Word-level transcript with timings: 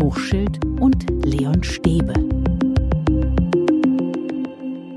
Hochschild 0.00 0.64
und 0.80 1.06
Leon 1.24 1.64
Stäbe. 1.64 2.14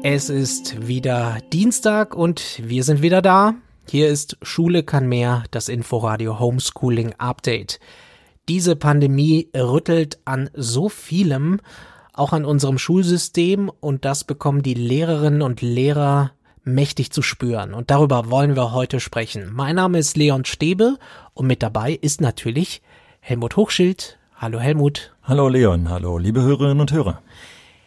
Es 0.04 0.30
ist 0.30 0.88
wieder 0.88 1.40
Dienstag 1.52 2.16
und 2.16 2.62
wir 2.64 2.84
sind 2.84 3.02
wieder 3.02 3.24
da. 3.24 3.56
Hier 3.90 4.10
ist 4.10 4.38
Schule 4.44 4.84
kann 4.84 5.08
mehr, 5.08 5.44
das 5.50 5.70
Inforadio 5.70 6.40
Homeschooling 6.40 7.14
Update. 7.18 7.80
Diese 8.48 8.76
Pandemie 8.76 9.50
rüttelt 9.56 10.20
an 10.26 10.52
so 10.54 10.88
vielem, 10.88 11.62
auch 12.14 12.32
an 12.32 12.46
unserem 12.46 12.78
Schulsystem 12.78 13.72
und 13.80 14.06
das 14.06 14.24
bekommen 14.24 14.62
die 14.62 14.76
Lehrerinnen 14.76 15.42
und 15.42 15.62
Lehrer 15.62 16.34
mächtig 16.64 17.12
zu 17.12 17.24
spüren. 17.24 17.74
Und 17.74 17.90
darüber 17.90 18.30
wollen 18.30 18.56
wir 18.56 18.72
heute 18.72 19.00
sprechen. 19.00 19.50
Mein 19.52 19.78
Name 19.78 19.98
ist 19.98 20.16
Leon 20.16 20.46
Stäbe 20.46 21.00
und 21.34 21.48
mit 21.48 21.64
dabei 21.64 21.94
ist 21.94 22.22
natürlich 22.22 22.84
Helmut 23.20 23.58
Hochschild. 23.58 24.20
Hallo 24.42 24.60
Helmut. 24.60 25.12
Hallo 25.22 25.50
Leon, 25.50 25.88
hallo 25.88 26.18
liebe 26.18 26.42
Hörerinnen 26.42 26.80
und 26.80 26.92
Hörer. 26.92 27.22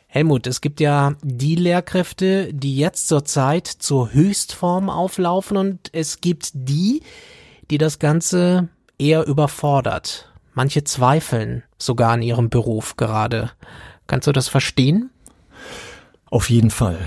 Helmut, 0.07 0.47
es 0.47 0.61
gibt 0.61 0.79
ja 0.79 1.15
die 1.21 1.57
Lehrkräfte, 1.57 2.55
die 2.55 2.77
jetzt 2.77 3.09
zurzeit 3.09 3.67
zur 3.67 4.13
Höchstform 4.13 4.89
auflaufen 4.89 5.57
und 5.57 5.91
es 5.93 6.21
gibt 6.21 6.51
die, 6.55 7.03
die 7.73 7.79
das 7.79 7.99
Ganze 7.99 8.69
eher 9.01 9.27
überfordert. 9.27 10.33
Manche 10.53 10.85
zweifeln 10.85 11.65
sogar 11.77 12.13
an 12.13 12.23
ihrem 12.23 12.51
Beruf 12.51 12.95
gerade. 12.97 13.51
Kannst 14.07 14.29
du 14.29 14.33
das 14.33 14.47
verstehen? 14.47 15.11
Auf 16.27 16.51
jeden 16.51 16.71
Fall, 16.71 16.99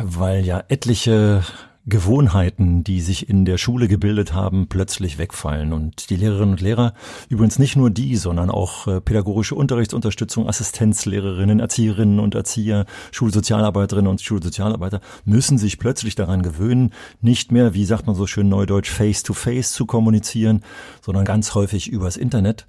weil 0.00 0.46
ja 0.46 0.64
etliche 0.68 1.42
Gewohnheiten, 1.86 2.82
die 2.82 3.02
sich 3.02 3.28
in 3.28 3.44
der 3.44 3.58
Schule 3.58 3.88
gebildet 3.88 4.32
haben, 4.32 4.68
plötzlich 4.68 5.18
wegfallen. 5.18 5.74
Und 5.74 6.08
die 6.08 6.16
Lehrerinnen 6.16 6.52
und 6.52 6.60
Lehrer, 6.62 6.94
übrigens 7.28 7.58
nicht 7.58 7.76
nur 7.76 7.90
die, 7.90 8.16
sondern 8.16 8.48
auch 8.50 8.86
äh, 8.86 9.00
pädagogische 9.02 9.54
Unterrichtsunterstützung, 9.54 10.48
Assistenzlehrerinnen, 10.48 11.60
Erzieherinnen 11.60 12.20
und 12.20 12.34
Erzieher, 12.34 12.86
Schulsozialarbeiterinnen 13.12 14.10
und 14.10 14.22
Schulsozialarbeiter, 14.22 15.00
müssen 15.26 15.58
sich 15.58 15.78
plötzlich 15.78 16.14
daran 16.14 16.42
gewöhnen, 16.42 16.92
nicht 17.20 17.52
mehr, 17.52 17.74
wie 17.74 17.84
sagt 17.84 18.06
man 18.06 18.16
so 18.16 18.26
schön 18.26 18.48
neudeutsch, 18.48 18.90
face-to-face 18.90 19.72
-face 19.72 19.74
zu 19.74 19.84
kommunizieren, 19.84 20.62
sondern 21.02 21.26
ganz 21.26 21.54
häufig 21.54 21.88
übers 21.88 22.16
Internet. 22.16 22.66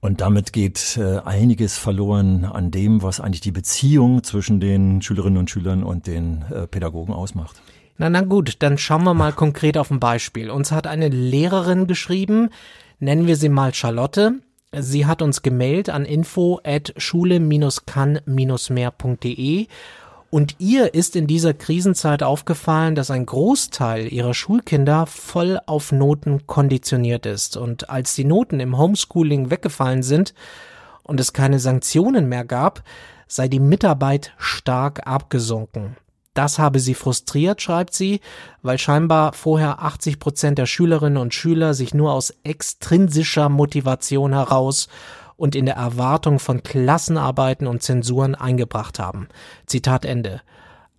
Und 0.00 0.20
damit 0.20 0.52
geht 0.52 0.96
äh, 0.96 1.18
einiges 1.24 1.76
verloren 1.76 2.44
an 2.44 2.70
dem, 2.70 3.02
was 3.02 3.20
eigentlich 3.20 3.40
die 3.40 3.52
Beziehung 3.52 4.22
zwischen 4.24 4.58
den 4.58 5.00
Schülerinnen 5.02 5.38
und 5.38 5.50
Schülern 5.50 5.82
und 5.84 6.06
den 6.06 6.44
äh, 6.50 6.66
Pädagogen 6.66 7.12
ausmacht. 7.12 7.60
Na, 8.00 8.08
na 8.08 8.20
gut, 8.20 8.58
dann 8.60 8.78
schauen 8.78 9.02
wir 9.02 9.12
mal 9.12 9.32
konkret 9.32 9.76
auf 9.76 9.90
ein 9.90 9.98
Beispiel. 9.98 10.50
Uns 10.50 10.70
hat 10.70 10.86
eine 10.86 11.08
Lehrerin 11.08 11.88
geschrieben, 11.88 12.50
nennen 13.00 13.26
wir 13.26 13.34
sie 13.34 13.48
mal 13.48 13.74
Charlotte. 13.74 14.34
Sie 14.72 15.06
hat 15.06 15.20
uns 15.20 15.42
gemailt 15.42 15.90
an 15.90 16.04
info 16.04 16.60
at 16.62 16.94
schule-kann-mehr.de 16.96 19.66
und 20.30 20.54
ihr 20.58 20.94
ist 20.94 21.16
in 21.16 21.26
dieser 21.26 21.54
Krisenzeit 21.54 22.22
aufgefallen, 22.22 22.94
dass 22.94 23.10
ein 23.10 23.26
Großteil 23.26 24.12
ihrer 24.12 24.34
Schulkinder 24.34 25.06
voll 25.06 25.58
auf 25.66 25.90
Noten 25.90 26.46
konditioniert 26.46 27.26
ist. 27.26 27.56
Und 27.56 27.90
als 27.90 28.14
die 28.14 28.24
Noten 28.24 28.60
im 28.60 28.78
Homeschooling 28.78 29.50
weggefallen 29.50 30.04
sind 30.04 30.34
und 31.02 31.18
es 31.18 31.32
keine 31.32 31.58
Sanktionen 31.58 32.28
mehr 32.28 32.44
gab, 32.44 32.84
sei 33.26 33.48
die 33.48 33.58
Mitarbeit 33.58 34.34
stark 34.36 35.04
abgesunken. 35.04 35.96
Das 36.34 36.58
habe 36.58 36.78
sie 36.78 36.94
frustriert, 36.94 37.60
schreibt 37.60 37.94
sie, 37.94 38.20
weil 38.62 38.78
scheinbar 38.78 39.32
vorher 39.32 39.82
80 39.82 40.20
Prozent 40.20 40.58
der 40.58 40.66
Schülerinnen 40.66 41.18
und 41.18 41.34
Schüler 41.34 41.74
sich 41.74 41.94
nur 41.94 42.12
aus 42.12 42.32
extrinsischer 42.44 43.48
Motivation 43.48 44.32
heraus 44.32 44.88
und 45.36 45.54
in 45.54 45.66
der 45.66 45.76
Erwartung 45.76 46.38
von 46.38 46.62
Klassenarbeiten 46.62 47.66
und 47.66 47.82
Zensuren 47.82 48.34
eingebracht 48.34 48.98
haben. 48.98 49.28
Zitat 49.66 50.04
Ende. 50.04 50.42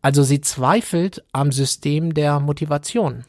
Also 0.01 0.23
sie 0.23 0.41
zweifelt 0.41 1.23
am 1.33 1.51
System 1.51 2.13
der 2.13 2.39
Motivation. 2.39 3.25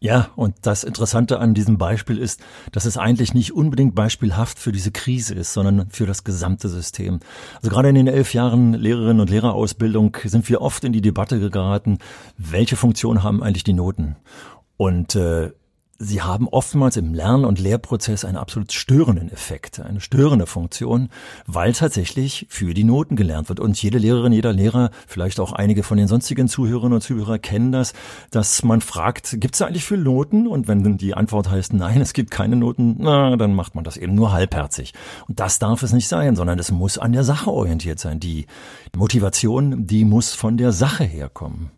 Ja, 0.00 0.28
und 0.36 0.54
das 0.62 0.84
Interessante 0.84 1.38
an 1.38 1.54
diesem 1.54 1.78
Beispiel 1.78 2.18
ist, 2.18 2.40
dass 2.72 2.84
es 2.84 2.98
eigentlich 2.98 3.32
nicht 3.32 3.52
unbedingt 3.52 3.94
beispielhaft 3.94 4.58
für 4.58 4.70
diese 4.70 4.90
Krise 4.90 5.34
ist, 5.34 5.54
sondern 5.54 5.88
für 5.90 6.04
das 6.04 6.24
gesamte 6.24 6.68
System. 6.68 7.20
Also 7.56 7.70
gerade 7.70 7.88
in 7.88 7.94
den 7.94 8.06
elf 8.06 8.34
Jahren 8.34 8.74
Lehrerinnen 8.74 9.20
und 9.20 9.30
Lehrerausbildung 9.30 10.16
sind 10.24 10.48
wir 10.48 10.60
oft 10.60 10.84
in 10.84 10.92
die 10.92 11.00
Debatte 11.00 11.48
geraten, 11.48 11.98
welche 12.36 12.76
Funktion 12.76 13.22
haben 13.22 13.42
eigentlich 13.42 13.64
die 13.64 13.72
Noten? 13.72 14.16
Und 14.76 15.14
äh, 15.14 15.52
Sie 15.98 16.22
haben 16.22 16.48
oftmals 16.48 16.96
im 16.96 17.14
Lern- 17.14 17.44
und 17.44 17.60
Lehrprozess 17.60 18.24
einen 18.24 18.36
absolut 18.36 18.72
störenden 18.72 19.30
Effekt, 19.30 19.78
eine 19.78 20.00
störende 20.00 20.46
Funktion, 20.46 21.08
weil 21.46 21.72
tatsächlich 21.72 22.46
für 22.50 22.74
die 22.74 22.82
Noten 22.82 23.14
gelernt 23.14 23.48
wird. 23.48 23.60
Und 23.60 23.80
jede 23.80 23.98
Lehrerin, 23.98 24.32
jeder 24.32 24.52
Lehrer, 24.52 24.90
vielleicht 25.06 25.38
auch 25.38 25.52
einige 25.52 25.84
von 25.84 25.96
den 25.96 26.08
sonstigen 26.08 26.48
Zuhörerinnen 26.48 26.94
und 26.94 27.00
Zuhörern 27.00 27.40
kennen 27.40 27.70
das, 27.70 27.92
dass 28.32 28.64
man 28.64 28.80
fragt, 28.80 29.40
gibt 29.40 29.54
es 29.54 29.62
eigentlich 29.62 29.84
für 29.84 29.96
Noten? 29.96 30.48
Und 30.48 30.66
wenn 30.66 30.98
die 30.98 31.14
Antwort 31.14 31.48
heißt, 31.48 31.72
nein, 31.72 32.00
es 32.00 32.12
gibt 32.12 32.32
keine 32.32 32.56
Noten, 32.56 32.96
na, 32.98 33.36
dann 33.36 33.54
macht 33.54 33.76
man 33.76 33.84
das 33.84 33.96
eben 33.96 34.16
nur 34.16 34.32
halbherzig. 34.32 34.94
Und 35.28 35.38
das 35.38 35.60
darf 35.60 35.84
es 35.84 35.92
nicht 35.92 36.08
sein, 36.08 36.34
sondern 36.34 36.58
es 36.58 36.72
muss 36.72 36.98
an 36.98 37.12
der 37.12 37.24
Sache 37.24 37.52
orientiert 37.52 38.00
sein. 38.00 38.18
Die 38.18 38.46
Motivation, 38.96 39.86
die 39.86 40.04
muss 40.04 40.34
von 40.34 40.56
der 40.56 40.72
Sache 40.72 41.04
herkommen. 41.04 41.70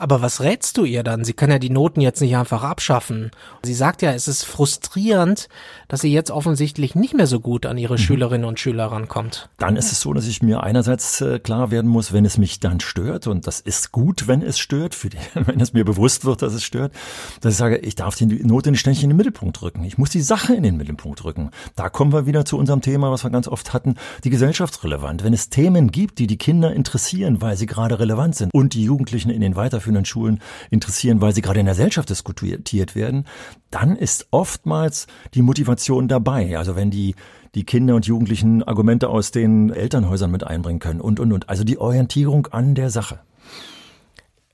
Aber 0.00 0.22
was 0.22 0.40
rätst 0.40 0.78
du 0.78 0.84
ihr 0.86 1.02
dann? 1.02 1.24
Sie 1.24 1.34
kann 1.34 1.50
ja 1.50 1.58
die 1.58 1.68
Noten 1.68 2.00
jetzt 2.00 2.22
nicht 2.22 2.34
einfach 2.34 2.62
abschaffen. 2.62 3.30
Sie 3.62 3.74
sagt 3.74 4.00
ja, 4.00 4.12
es 4.12 4.28
ist 4.28 4.44
frustrierend, 4.44 5.50
dass 5.88 6.00
sie 6.00 6.10
jetzt 6.10 6.30
offensichtlich 6.30 6.94
nicht 6.94 7.12
mehr 7.12 7.26
so 7.26 7.38
gut 7.38 7.66
an 7.66 7.76
ihre 7.76 7.94
mhm. 7.94 7.98
Schülerinnen 7.98 8.46
und 8.46 8.58
Schüler 8.58 8.86
rankommt. 8.86 9.50
Dann 9.58 9.76
ist 9.76 9.92
es 9.92 10.00
so, 10.00 10.14
dass 10.14 10.26
ich 10.26 10.42
mir 10.42 10.62
einerseits 10.62 11.20
äh, 11.20 11.38
klar 11.38 11.70
werden 11.70 11.90
muss, 11.90 12.14
wenn 12.14 12.24
es 12.24 12.38
mich 12.38 12.60
dann 12.60 12.80
stört, 12.80 13.26
und 13.26 13.46
das 13.46 13.60
ist 13.60 13.92
gut, 13.92 14.26
wenn 14.26 14.40
es 14.40 14.58
stört, 14.58 14.96
die, 15.04 15.10
wenn 15.34 15.60
es 15.60 15.74
mir 15.74 15.84
bewusst 15.84 16.24
wird, 16.24 16.40
dass 16.40 16.54
es 16.54 16.64
stört, 16.64 16.94
dass 17.42 17.52
ich 17.52 17.58
sage, 17.58 17.76
ich 17.76 17.94
darf 17.94 18.16
die 18.16 18.24
Note 18.24 18.70
nicht 18.70 18.80
ständig 18.80 19.02
in 19.02 19.10
den 19.10 19.18
Mittelpunkt 19.18 19.60
rücken. 19.60 19.84
Ich 19.84 19.98
muss 19.98 20.08
die 20.08 20.22
Sache 20.22 20.54
in 20.54 20.62
den 20.62 20.78
Mittelpunkt 20.78 21.24
rücken. 21.24 21.50
Da 21.76 21.90
kommen 21.90 22.14
wir 22.14 22.24
wieder 22.24 22.46
zu 22.46 22.56
unserem 22.56 22.80
Thema, 22.80 23.10
was 23.10 23.22
wir 23.22 23.30
ganz 23.30 23.48
oft 23.48 23.74
hatten, 23.74 23.96
die 24.24 24.30
gesellschaftsrelevant. 24.30 25.24
Wenn 25.24 25.34
es 25.34 25.50
Themen 25.50 25.90
gibt, 25.90 26.18
die 26.18 26.26
die 26.26 26.38
Kinder 26.38 26.72
interessieren, 26.72 27.42
weil 27.42 27.58
sie 27.58 27.66
gerade 27.66 27.98
relevant 27.98 28.36
sind 28.36 28.54
und 28.54 28.72
die 28.72 28.84
Jugendlichen 28.84 29.28
in 29.28 29.42
den 29.42 29.56
weiterführenden 29.56 29.89
weiterführenden 29.90 30.04
Schulen 30.04 30.40
interessieren, 30.70 31.20
weil 31.20 31.34
sie 31.34 31.42
gerade 31.42 31.60
in 31.60 31.66
der 31.66 31.74
Gesellschaft 31.74 32.10
diskutiert 32.10 32.94
werden, 32.94 33.24
dann 33.70 33.96
ist 33.96 34.28
oftmals 34.30 35.06
die 35.34 35.42
Motivation 35.42 36.08
dabei. 36.08 36.56
Also 36.56 36.76
wenn 36.76 36.90
die 36.90 37.14
die 37.56 37.64
Kinder 37.64 37.96
und 37.96 38.06
Jugendlichen 38.06 38.62
Argumente 38.62 39.08
aus 39.08 39.32
den 39.32 39.70
Elternhäusern 39.70 40.30
mit 40.30 40.44
einbringen 40.44 40.78
können 40.78 41.00
und, 41.00 41.18
und, 41.18 41.32
und. 41.32 41.48
Also 41.48 41.64
die 41.64 41.78
Orientierung 41.78 42.46
an 42.52 42.76
der 42.76 42.90
Sache. 42.90 43.18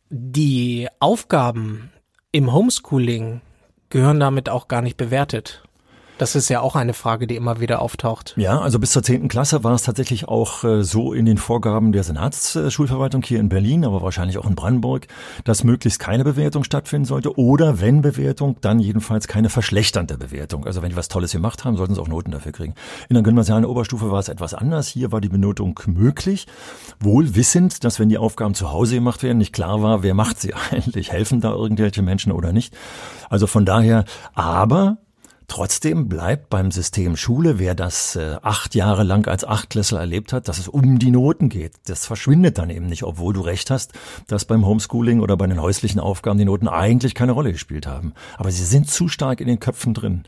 Die 0.08 0.88
Aufgaben 0.98 1.90
im 2.32 2.54
Homeschooling 2.54 3.42
gehören 3.90 4.18
damit 4.18 4.48
auch 4.48 4.66
gar 4.66 4.80
nicht 4.80 4.96
bewertet. 4.96 5.62
Das 6.18 6.34
ist 6.34 6.48
ja 6.48 6.60
auch 6.60 6.76
eine 6.76 6.94
Frage, 6.94 7.26
die 7.26 7.36
immer 7.36 7.60
wieder 7.60 7.82
auftaucht. 7.82 8.32
Ja, 8.36 8.60
also 8.60 8.78
bis 8.78 8.92
zur 8.92 9.02
zehnten 9.02 9.28
Klasse 9.28 9.64
war 9.64 9.74
es 9.74 9.82
tatsächlich 9.82 10.28
auch 10.28 10.64
äh, 10.64 10.82
so 10.82 11.12
in 11.12 11.26
den 11.26 11.36
Vorgaben 11.36 11.92
der 11.92 12.04
Senatsschulverwaltung 12.04 13.22
hier 13.22 13.38
in 13.38 13.50
Berlin, 13.50 13.84
aber 13.84 14.00
wahrscheinlich 14.00 14.38
auch 14.38 14.46
in 14.46 14.54
Brandenburg, 14.54 15.08
dass 15.44 15.62
möglichst 15.62 16.00
keine 16.00 16.24
Bewertung 16.24 16.64
stattfinden 16.64 17.04
sollte 17.04 17.38
oder 17.38 17.82
wenn 17.82 18.00
Bewertung, 18.00 18.56
dann 18.62 18.78
jedenfalls 18.78 19.28
keine 19.28 19.50
verschlechternde 19.50 20.16
Bewertung. 20.16 20.64
Also 20.64 20.80
wenn 20.80 20.88
die 20.88 20.96
was 20.96 21.08
Tolles 21.08 21.32
gemacht 21.32 21.64
haben, 21.64 21.76
sollten 21.76 21.94
sie 21.94 22.00
auch 22.00 22.08
Noten 22.08 22.30
dafür 22.30 22.52
kriegen. 22.52 22.74
In 23.10 23.14
der 23.14 23.22
gymnasialen 23.22 23.66
Oberstufe 23.66 24.10
war 24.10 24.20
es 24.20 24.28
etwas 24.28 24.54
anders. 24.54 24.88
Hier 24.88 25.12
war 25.12 25.20
die 25.20 25.28
Benotung 25.28 25.78
möglich, 25.86 26.46
wohl 26.98 27.34
wissend, 27.34 27.84
dass 27.84 28.00
wenn 28.00 28.08
die 28.08 28.18
Aufgaben 28.18 28.54
zu 28.54 28.72
Hause 28.72 28.94
gemacht 28.94 29.22
werden, 29.22 29.36
nicht 29.38 29.52
klar 29.52 29.82
war, 29.82 30.02
wer 30.02 30.14
macht 30.14 30.40
sie 30.40 30.54
eigentlich, 30.70 31.12
helfen 31.12 31.42
da 31.42 31.52
irgendwelche 31.52 32.00
Menschen 32.00 32.32
oder 32.32 32.54
nicht. 32.54 32.74
Also 33.28 33.46
von 33.46 33.66
daher, 33.66 34.06
aber 34.34 34.96
Trotzdem 35.48 36.08
bleibt 36.08 36.50
beim 36.50 36.72
System 36.72 37.16
Schule, 37.16 37.58
wer 37.58 37.74
das 37.74 38.16
äh, 38.16 38.36
acht 38.42 38.74
Jahre 38.74 39.04
lang 39.04 39.28
als 39.28 39.44
Achtklässler 39.44 40.00
erlebt 40.00 40.32
hat, 40.32 40.48
dass 40.48 40.58
es 40.58 40.66
um 40.66 40.98
die 40.98 41.10
Noten 41.10 41.48
geht. 41.48 41.72
Das 41.86 42.04
verschwindet 42.04 42.58
dann 42.58 42.68
eben 42.68 42.86
nicht, 42.86 43.04
obwohl 43.04 43.32
du 43.32 43.42
recht 43.42 43.70
hast, 43.70 43.92
dass 44.26 44.44
beim 44.44 44.66
Homeschooling 44.66 45.20
oder 45.20 45.36
bei 45.36 45.46
den 45.46 45.62
häuslichen 45.62 46.00
Aufgaben 46.00 46.38
die 46.38 46.44
Noten 46.44 46.66
eigentlich 46.66 47.14
keine 47.14 47.32
Rolle 47.32 47.52
gespielt 47.52 47.86
haben. 47.86 48.12
Aber 48.38 48.50
sie 48.50 48.64
sind 48.64 48.90
zu 48.90 49.08
stark 49.08 49.40
in 49.40 49.46
den 49.46 49.60
Köpfen 49.60 49.94
drin. 49.94 50.24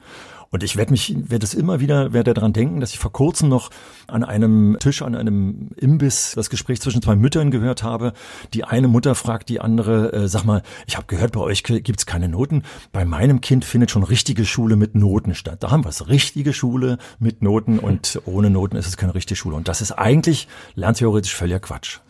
Und 0.50 0.62
ich 0.62 0.76
werde 0.76 0.92
mich, 0.92 1.14
werde 1.30 1.44
es 1.44 1.52
immer 1.52 1.80
wieder, 1.80 2.12
werde 2.12 2.32
daran 2.32 2.52
denken, 2.52 2.80
dass 2.80 2.92
ich 2.92 2.98
vor 2.98 3.12
kurzem 3.12 3.48
noch 3.48 3.70
an 4.06 4.24
einem 4.24 4.78
Tisch, 4.80 5.02
an 5.02 5.14
einem 5.14 5.70
Imbiss 5.76 6.32
das 6.34 6.48
Gespräch 6.48 6.80
zwischen 6.80 7.02
zwei 7.02 7.16
Müttern 7.16 7.50
gehört 7.50 7.82
habe. 7.82 8.14
Die 8.54 8.64
eine 8.64 8.88
Mutter 8.88 9.14
fragt 9.14 9.50
die 9.50 9.60
andere, 9.60 10.12
äh, 10.12 10.28
sag 10.28 10.44
mal, 10.44 10.62
ich 10.86 10.96
habe 10.96 11.06
gehört, 11.06 11.32
bei 11.32 11.40
euch 11.40 11.62
gibt's 11.62 12.06
keine 12.06 12.28
Noten. 12.28 12.62
Bei 12.92 13.04
meinem 13.04 13.42
Kind 13.42 13.64
findet 13.64 13.90
schon 13.90 14.02
richtige 14.02 14.46
Schule 14.46 14.76
mit 14.76 14.94
Noten 14.94 15.34
statt. 15.34 15.62
Da 15.62 15.70
haben 15.70 15.84
wir 15.84 15.90
es, 15.90 16.08
richtige 16.08 16.52
Schule 16.54 16.96
mit 17.18 17.42
Noten 17.42 17.78
und 17.78 18.22
ohne 18.24 18.48
Noten 18.48 18.76
ist 18.76 18.86
es 18.86 18.96
keine 18.96 19.14
richtige 19.14 19.36
Schule. 19.36 19.56
Und 19.56 19.68
das 19.68 19.82
ist 19.82 19.92
eigentlich 19.92 20.48
lerntheoretisch 20.74 21.34
völliger 21.34 21.60
Quatsch. 21.60 22.00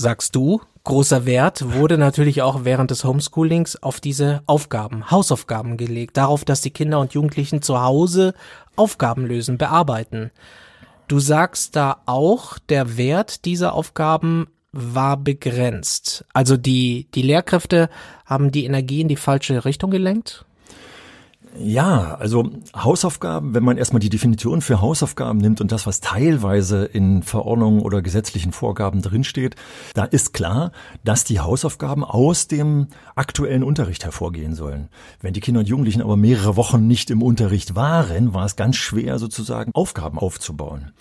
Sagst 0.00 0.36
du, 0.36 0.60
großer 0.84 1.26
Wert 1.26 1.74
wurde 1.74 1.98
natürlich 1.98 2.40
auch 2.40 2.64
während 2.64 2.92
des 2.92 3.02
Homeschoolings 3.02 3.82
auf 3.82 3.98
diese 3.98 4.44
Aufgaben, 4.46 5.10
Hausaufgaben 5.10 5.76
gelegt, 5.76 6.16
darauf, 6.16 6.44
dass 6.44 6.60
die 6.60 6.70
Kinder 6.70 7.00
und 7.00 7.14
Jugendlichen 7.14 7.62
zu 7.62 7.82
Hause 7.82 8.34
Aufgaben 8.76 9.26
lösen, 9.26 9.58
bearbeiten. 9.58 10.30
Du 11.08 11.18
sagst 11.18 11.74
da 11.74 12.00
auch, 12.06 12.60
der 12.60 12.96
Wert 12.96 13.44
dieser 13.44 13.72
Aufgaben 13.72 14.46
war 14.70 15.16
begrenzt. 15.16 16.24
Also 16.32 16.56
die, 16.56 17.08
die 17.12 17.22
Lehrkräfte 17.22 17.90
haben 18.24 18.52
die 18.52 18.66
Energie 18.66 19.00
in 19.00 19.08
die 19.08 19.16
falsche 19.16 19.64
Richtung 19.64 19.90
gelenkt? 19.90 20.44
Ja, 21.56 22.14
also 22.16 22.50
Hausaufgaben, 22.76 23.54
wenn 23.54 23.64
man 23.64 23.78
erstmal 23.78 24.00
die 24.00 24.10
Definition 24.10 24.60
für 24.60 24.80
Hausaufgaben 24.80 25.38
nimmt 25.38 25.60
und 25.60 25.72
das, 25.72 25.86
was 25.86 26.00
teilweise 26.00 26.84
in 26.84 27.22
Verordnungen 27.22 27.80
oder 27.80 28.02
gesetzlichen 28.02 28.52
Vorgaben 28.52 29.02
drinsteht, 29.02 29.56
da 29.94 30.04
ist 30.04 30.32
klar, 30.32 30.72
dass 31.04 31.24
die 31.24 31.40
Hausaufgaben 31.40 32.04
aus 32.04 32.48
dem 32.48 32.88
aktuellen 33.16 33.62
Unterricht 33.62 34.04
hervorgehen 34.04 34.54
sollen. 34.54 34.88
Wenn 35.20 35.32
die 35.32 35.40
Kinder 35.40 35.60
und 35.60 35.68
Jugendlichen 35.68 36.02
aber 36.02 36.16
mehrere 36.16 36.56
Wochen 36.56 36.86
nicht 36.86 37.10
im 37.10 37.22
Unterricht 37.22 37.74
waren, 37.74 38.34
war 38.34 38.44
es 38.44 38.56
ganz 38.56 38.76
schwer 38.76 39.18
sozusagen 39.18 39.72
Aufgaben 39.74 40.18
aufzubauen. 40.18 40.92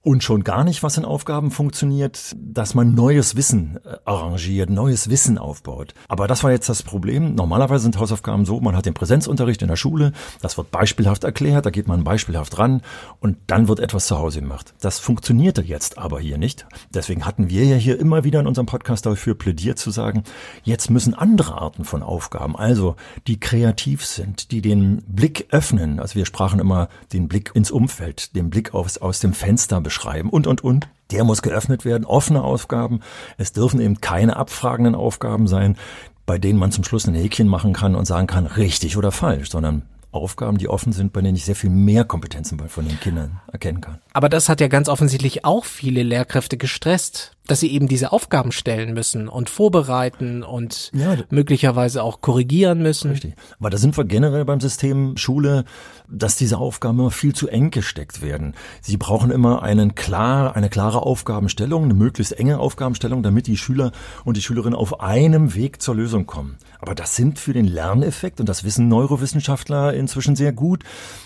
Und 0.00 0.22
schon 0.22 0.44
gar 0.44 0.62
nicht, 0.62 0.84
was 0.84 0.96
in 0.96 1.04
Aufgaben 1.04 1.50
funktioniert, 1.50 2.36
dass 2.36 2.74
man 2.74 2.94
neues 2.94 3.34
Wissen 3.34 3.80
äh, 3.84 3.96
arrangiert, 4.04 4.70
neues 4.70 5.10
Wissen 5.10 5.38
aufbaut. 5.38 5.92
Aber 6.06 6.28
das 6.28 6.44
war 6.44 6.52
jetzt 6.52 6.68
das 6.68 6.84
Problem. 6.84 7.34
Normalerweise 7.34 7.82
sind 7.82 7.98
Hausaufgaben 7.98 8.44
so, 8.44 8.60
man 8.60 8.76
hat 8.76 8.86
den 8.86 8.94
Präsenzunterricht 8.94 9.60
in 9.60 9.66
der 9.66 9.76
Schule, 9.76 10.12
das 10.40 10.56
wird 10.56 10.70
beispielhaft 10.70 11.24
erklärt, 11.24 11.66
da 11.66 11.70
geht 11.70 11.88
man 11.88 12.04
beispielhaft 12.04 12.58
ran 12.58 12.80
und 13.18 13.38
dann 13.48 13.66
wird 13.66 13.80
etwas 13.80 14.06
zu 14.06 14.18
Hause 14.18 14.40
gemacht. 14.40 14.72
Das 14.80 15.00
funktionierte 15.00 15.62
jetzt 15.62 15.98
aber 15.98 16.20
hier 16.20 16.38
nicht. 16.38 16.66
Deswegen 16.94 17.26
hatten 17.26 17.50
wir 17.50 17.64
ja 17.64 17.76
hier 17.76 17.98
immer 17.98 18.22
wieder 18.22 18.38
in 18.38 18.46
unserem 18.46 18.66
Podcast 18.66 19.04
dafür 19.04 19.34
plädiert 19.34 19.80
zu 19.80 19.90
sagen, 19.90 20.22
jetzt 20.62 20.90
müssen 20.90 21.12
andere 21.12 21.60
Arten 21.60 21.84
von 21.84 22.04
Aufgaben, 22.04 22.54
also 22.54 22.94
die 23.26 23.40
kreativ 23.40 24.06
sind, 24.06 24.52
die 24.52 24.62
den 24.62 25.02
Blick 25.08 25.48
öffnen. 25.50 25.98
Also 25.98 26.14
wir 26.14 26.24
sprachen 26.24 26.60
immer 26.60 26.88
den 27.12 27.26
Blick 27.26 27.50
ins 27.54 27.72
Umfeld, 27.72 28.36
den 28.36 28.48
Blick 28.48 28.74
aus, 28.74 28.98
aus 28.98 29.18
dem 29.18 29.32
Fenster 29.32 29.80
beschreiben 29.88 30.28
und, 30.28 30.46
und, 30.46 30.62
und. 30.62 30.88
Der 31.10 31.24
muss 31.24 31.40
geöffnet 31.40 31.86
werden, 31.86 32.04
offene 32.04 32.44
Aufgaben. 32.44 33.00
Es 33.38 33.52
dürfen 33.52 33.80
eben 33.80 34.02
keine 34.02 34.36
abfragenden 34.36 34.94
Aufgaben 34.94 35.48
sein, 35.48 35.78
bei 36.26 36.36
denen 36.36 36.58
man 36.58 36.72
zum 36.72 36.84
Schluss 36.84 37.06
ein 37.06 37.14
Häkchen 37.14 37.48
machen 37.48 37.72
kann 37.72 37.94
und 37.94 38.04
sagen 38.04 38.26
kann, 38.26 38.44
richtig 38.44 38.98
oder 38.98 39.12
falsch, 39.12 39.48
sondern 39.48 39.82
Aufgaben, 40.10 40.58
die 40.58 40.68
offen 40.68 40.92
sind, 40.92 41.14
bei 41.14 41.22
denen 41.22 41.36
ich 41.36 41.46
sehr 41.46 41.56
viel 41.56 41.70
mehr 41.70 42.04
Kompetenzen 42.04 42.58
von 42.68 42.86
den 42.86 43.00
Kindern 43.00 43.40
erkennen 43.50 43.80
kann. 43.80 43.98
Aber 44.12 44.28
das 44.28 44.50
hat 44.50 44.60
ja 44.60 44.68
ganz 44.68 44.90
offensichtlich 44.90 45.46
auch 45.46 45.64
viele 45.64 46.02
Lehrkräfte 46.02 46.58
gestresst, 46.58 47.32
dass 47.48 47.60
sie 47.60 47.72
eben 47.72 47.88
diese 47.88 48.12
Aufgaben 48.12 48.52
stellen 48.52 48.94
müssen 48.94 49.26
und 49.28 49.50
vorbereiten 49.50 50.42
und 50.42 50.92
ja, 50.94 51.16
möglicherweise 51.30 52.02
auch 52.02 52.20
korrigieren 52.20 52.82
müssen. 52.82 53.10
Richtig. 53.10 53.34
Aber 53.58 53.70
da 53.70 53.78
sind 53.78 53.96
wir 53.96 54.04
generell 54.04 54.44
beim 54.44 54.60
System 54.60 55.16
Schule, 55.16 55.64
dass 56.08 56.36
diese 56.36 56.58
Aufgaben 56.58 57.00
immer 57.00 57.10
viel 57.10 57.34
zu 57.34 57.48
eng 57.48 57.70
gesteckt 57.70 58.22
werden. 58.22 58.54
Sie 58.82 58.96
brauchen 58.96 59.30
immer 59.30 59.62
einen 59.62 59.94
klar, 59.94 60.56
eine 60.56 60.68
klare 60.68 61.02
Aufgabenstellung, 61.02 61.84
eine 61.84 61.94
möglichst 61.94 62.38
enge 62.38 62.58
Aufgabenstellung, 62.58 63.22
damit 63.22 63.46
die 63.46 63.56
Schüler 63.56 63.92
und 64.24 64.36
die 64.36 64.42
Schülerinnen 64.42 64.78
auf 64.78 65.00
einem 65.00 65.54
Weg 65.54 65.82
zur 65.82 65.96
Lösung 65.96 66.26
kommen. 66.26 66.58
Aber 66.80 66.94
das 66.94 67.16
sind 67.16 67.38
für 67.38 67.54
den 67.54 67.66
Lerneffekt, 67.66 68.40
und 68.40 68.48
das 68.48 68.62
wissen 68.62 68.88
Neurowissenschaftler 68.88 69.94
inzwischen 69.94 70.36
sehr 70.36 70.52
gut, 70.52 70.84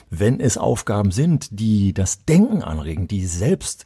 wenn 0.08 0.40
es 0.40 0.56
Aufgaben 0.56 1.10
sind, 1.10 1.48
die 1.50 1.92
das 1.92 2.24
Denken 2.24 2.62
anregen, 2.62 3.08
die 3.08 3.26
selbst 3.26 3.84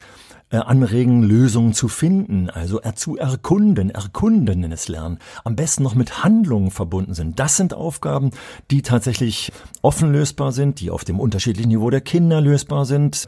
äh, 0.49 0.57
anregen, 0.57 1.23
Lösungen 1.23 1.73
zu 1.73 1.87
finden, 1.87 2.49
also 2.49 2.79
zu 2.95 3.17
erkunden, 3.17 3.89
erkundenes 3.89 4.87
Lernen, 4.87 5.19
am 5.43 5.55
besten 5.55 5.83
noch 5.83 5.95
mit 5.95 6.23
Handlungen 6.23 6.71
verbunden 6.71 7.13
sind. 7.13 7.39
Das 7.39 7.57
sind 7.57 7.73
Aufgaben, 7.73 8.31
die 8.71 8.81
tatsächlich 8.81 9.51
offen 9.81 10.11
lösbar 10.11 10.51
sind, 10.51 10.79
die 10.79 10.89
auf 10.91 11.03
dem 11.03 11.19
unterschiedlichen 11.19 11.69
Niveau 11.69 11.89
der 11.89 12.01
Kinder 12.01 12.39
lösbar 12.41 12.85
sind. 12.85 13.25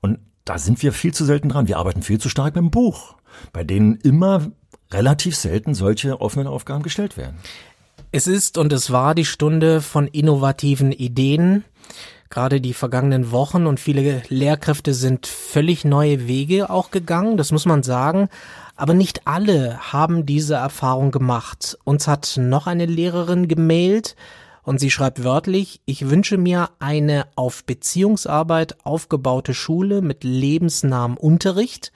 Und 0.00 0.18
da 0.44 0.58
sind 0.58 0.82
wir 0.82 0.92
viel 0.92 1.14
zu 1.14 1.24
selten 1.24 1.48
dran. 1.48 1.68
Wir 1.68 1.78
arbeiten 1.78 2.02
viel 2.02 2.18
zu 2.18 2.28
stark 2.28 2.54
mit 2.54 2.64
dem 2.64 2.70
Buch, 2.70 3.14
bei 3.52 3.64
denen 3.64 3.96
immer 3.96 4.50
relativ 4.92 5.36
selten 5.36 5.74
solche 5.74 6.20
offenen 6.20 6.46
Aufgaben 6.46 6.82
gestellt 6.82 7.16
werden. 7.16 7.36
Es 8.12 8.26
ist 8.26 8.56
und 8.56 8.72
es 8.72 8.90
war 8.90 9.14
die 9.14 9.24
Stunde 9.24 9.80
von 9.80 10.06
innovativen 10.06 10.92
Ideen 10.92 11.64
gerade 12.30 12.60
die 12.60 12.74
vergangenen 12.74 13.30
Wochen 13.30 13.66
und 13.66 13.80
viele 13.80 14.22
Lehrkräfte 14.28 14.94
sind 14.94 15.26
völlig 15.26 15.84
neue 15.84 16.26
Wege 16.26 16.70
auch 16.70 16.90
gegangen, 16.90 17.36
das 17.36 17.52
muss 17.52 17.66
man 17.66 17.82
sagen. 17.82 18.28
Aber 18.76 18.94
nicht 18.94 19.26
alle 19.26 19.78
haben 19.92 20.26
diese 20.26 20.54
Erfahrung 20.54 21.10
gemacht. 21.10 21.78
Uns 21.84 22.06
hat 22.06 22.36
noch 22.38 22.66
eine 22.66 22.86
Lehrerin 22.86 23.48
gemailt 23.48 24.16
und 24.62 24.80
sie 24.80 24.90
schreibt 24.90 25.22
wörtlich, 25.22 25.80
ich 25.86 26.10
wünsche 26.10 26.36
mir 26.36 26.70
eine 26.80 27.26
auf 27.36 27.64
Beziehungsarbeit 27.64 28.76
aufgebaute 28.84 29.54
Schule 29.54 30.02
mit 30.02 30.24
lebensnahem 30.24 31.16
Unterricht. 31.16 31.92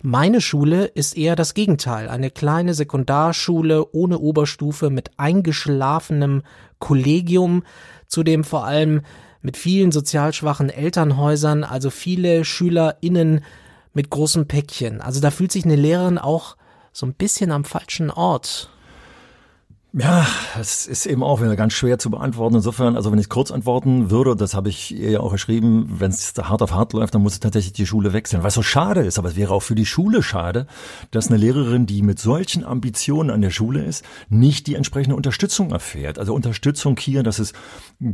Meine 0.00 0.40
Schule 0.40 0.86
ist 0.86 1.16
eher 1.16 1.36
das 1.36 1.54
Gegenteil, 1.54 2.08
eine 2.08 2.30
kleine 2.30 2.74
Sekundarschule 2.74 3.92
ohne 3.92 4.18
Oberstufe 4.18 4.90
mit 4.90 5.10
eingeschlafenem 5.16 6.42
Kollegium, 6.80 7.62
zu 8.08 8.24
dem 8.24 8.42
vor 8.42 8.64
allem 8.64 9.02
mit 9.42 9.56
vielen 9.56 9.92
sozial 9.92 10.32
schwachen 10.32 10.70
Elternhäusern, 10.70 11.64
also 11.64 11.90
viele 11.90 12.44
SchülerInnen 12.44 13.44
mit 13.92 14.08
großem 14.10 14.46
Päckchen. 14.46 15.00
Also 15.00 15.20
da 15.20 15.30
fühlt 15.30 15.52
sich 15.52 15.64
eine 15.64 15.76
Lehrerin 15.76 16.18
auch 16.18 16.56
so 16.92 17.06
ein 17.06 17.14
bisschen 17.14 17.50
am 17.50 17.64
falschen 17.64 18.10
Ort. 18.10 18.70
Ja, 19.94 20.26
es 20.58 20.86
ist 20.86 21.04
eben 21.04 21.22
auch 21.22 21.42
wieder 21.42 21.54
ganz 21.54 21.74
schwer 21.74 21.98
zu 21.98 22.08
beantworten. 22.08 22.54
Insofern, 22.54 22.96
also 22.96 23.12
wenn 23.12 23.18
ich 23.18 23.28
kurz 23.28 23.50
antworten 23.50 24.10
würde, 24.10 24.34
das 24.34 24.54
habe 24.54 24.70
ich 24.70 24.96
ihr 24.96 25.10
ja 25.10 25.20
auch 25.20 25.32
geschrieben, 25.32 25.96
wenn 25.98 26.10
es 26.10 26.32
hart 26.40 26.62
auf 26.62 26.72
hart 26.72 26.94
läuft, 26.94 27.14
dann 27.14 27.20
muss 27.20 27.38
tatsächlich 27.40 27.74
die 27.74 27.84
Schule 27.84 28.14
wechseln. 28.14 28.42
Was 28.42 28.54
so 28.54 28.62
schade 28.62 29.02
ist, 29.02 29.18
aber 29.18 29.28
es 29.28 29.36
wäre 29.36 29.52
auch 29.52 29.62
für 29.62 29.74
die 29.74 29.84
Schule 29.84 30.22
schade, 30.22 30.66
dass 31.10 31.28
eine 31.28 31.36
Lehrerin, 31.36 31.84
die 31.84 32.00
mit 32.00 32.18
solchen 32.18 32.64
Ambitionen 32.64 33.28
an 33.28 33.42
der 33.42 33.50
Schule 33.50 33.84
ist, 33.84 34.02
nicht 34.30 34.66
die 34.66 34.76
entsprechende 34.76 35.14
Unterstützung 35.14 35.72
erfährt. 35.72 36.18
Also 36.18 36.32
Unterstützung 36.32 36.96
hier, 36.98 37.22
dass 37.22 37.38
es 37.38 37.52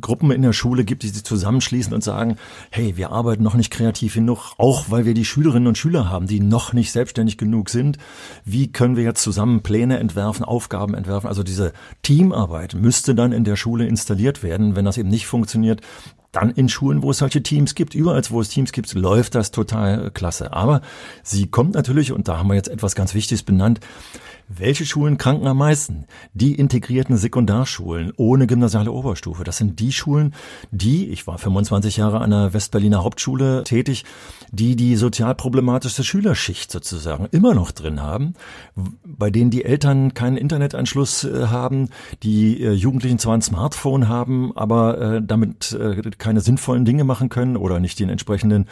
Gruppen 0.00 0.32
in 0.32 0.42
der 0.42 0.52
Schule 0.52 0.84
gibt, 0.84 1.04
die 1.04 1.10
sich 1.10 1.22
zusammenschließen 1.22 1.94
und 1.94 2.02
sagen, 2.02 2.38
hey, 2.72 2.96
wir 2.96 3.12
arbeiten 3.12 3.44
noch 3.44 3.54
nicht 3.54 3.70
kreativ 3.70 4.14
genug, 4.14 4.54
auch 4.58 4.86
weil 4.90 5.04
wir 5.04 5.14
die 5.14 5.24
Schülerinnen 5.24 5.68
und 5.68 5.78
Schüler 5.78 6.10
haben, 6.10 6.26
die 6.26 6.40
noch 6.40 6.72
nicht 6.72 6.90
selbstständig 6.90 7.38
genug 7.38 7.70
sind. 7.70 7.98
Wie 8.44 8.72
können 8.72 8.96
wir 8.96 9.04
jetzt 9.04 9.22
zusammen 9.22 9.62
Pläne 9.62 10.00
entwerfen, 10.00 10.44
Aufgaben 10.44 10.94
entwerfen? 10.94 11.28
Also 11.28 11.44
diese 11.44 11.67
Teamarbeit 12.02 12.74
müsste 12.74 13.14
dann 13.14 13.32
in 13.32 13.44
der 13.44 13.56
Schule 13.56 13.86
installiert 13.86 14.42
werden. 14.42 14.76
Wenn 14.76 14.84
das 14.84 14.98
eben 14.98 15.08
nicht 15.08 15.26
funktioniert, 15.26 15.80
dann 16.32 16.50
in 16.50 16.68
Schulen, 16.68 17.02
wo 17.02 17.10
es 17.10 17.18
solche 17.18 17.42
Teams 17.42 17.74
gibt, 17.74 17.94
überall, 17.94 18.22
wo 18.30 18.40
es 18.40 18.48
Teams 18.48 18.72
gibt, 18.72 18.92
läuft 18.94 19.34
das 19.34 19.50
total 19.50 20.10
klasse. 20.10 20.52
Aber 20.52 20.82
sie 21.22 21.46
kommt 21.46 21.74
natürlich, 21.74 22.12
und 22.12 22.28
da 22.28 22.38
haben 22.38 22.48
wir 22.48 22.54
jetzt 22.54 22.68
etwas 22.68 22.94
ganz 22.94 23.14
Wichtiges 23.14 23.42
benannt, 23.42 23.80
welche 24.48 24.86
Schulen 24.86 25.18
kranken 25.18 25.46
am 25.46 25.58
meisten? 25.58 26.06
Die 26.32 26.54
integrierten 26.54 27.18
Sekundarschulen 27.18 28.12
ohne 28.16 28.46
gymnasiale 28.46 28.90
Oberstufe. 28.90 29.44
Das 29.44 29.58
sind 29.58 29.78
die 29.78 29.92
Schulen, 29.92 30.34
die, 30.70 31.08
ich 31.08 31.26
war 31.26 31.36
25 31.36 31.98
Jahre 31.98 32.20
an 32.20 32.30
der 32.30 32.54
Westberliner 32.54 33.04
Hauptschule 33.04 33.62
tätig, 33.64 34.04
die 34.50 34.74
die 34.74 34.96
sozial 34.96 35.34
problematische 35.34 36.02
Schülerschicht 36.02 36.72
sozusagen 36.72 37.26
immer 37.30 37.52
noch 37.52 37.72
drin 37.72 38.00
haben, 38.00 38.32
bei 39.04 39.30
denen 39.30 39.50
die 39.50 39.66
Eltern 39.66 40.14
keinen 40.14 40.38
Internetanschluss 40.38 41.24
äh, 41.24 41.48
haben, 41.48 41.90
die 42.22 42.62
äh, 42.62 42.72
Jugendlichen 42.72 43.18
zwar 43.18 43.34
ein 43.34 43.42
Smartphone 43.42 44.08
haben, 44.08 44.56
aber 44.56 44.98
äh, 44.98 45.22
damit 45.22 45.76
keine 46.18 46.40
sinnvollen 46.40 46.84
Dinge 46.84 47.04
machen 47.04 47.28
können 47.28 47.56
oder 47.56 47.80
nicht 47.80 47.98
den 48.00 48.08
entsprechenden 48.08 48.66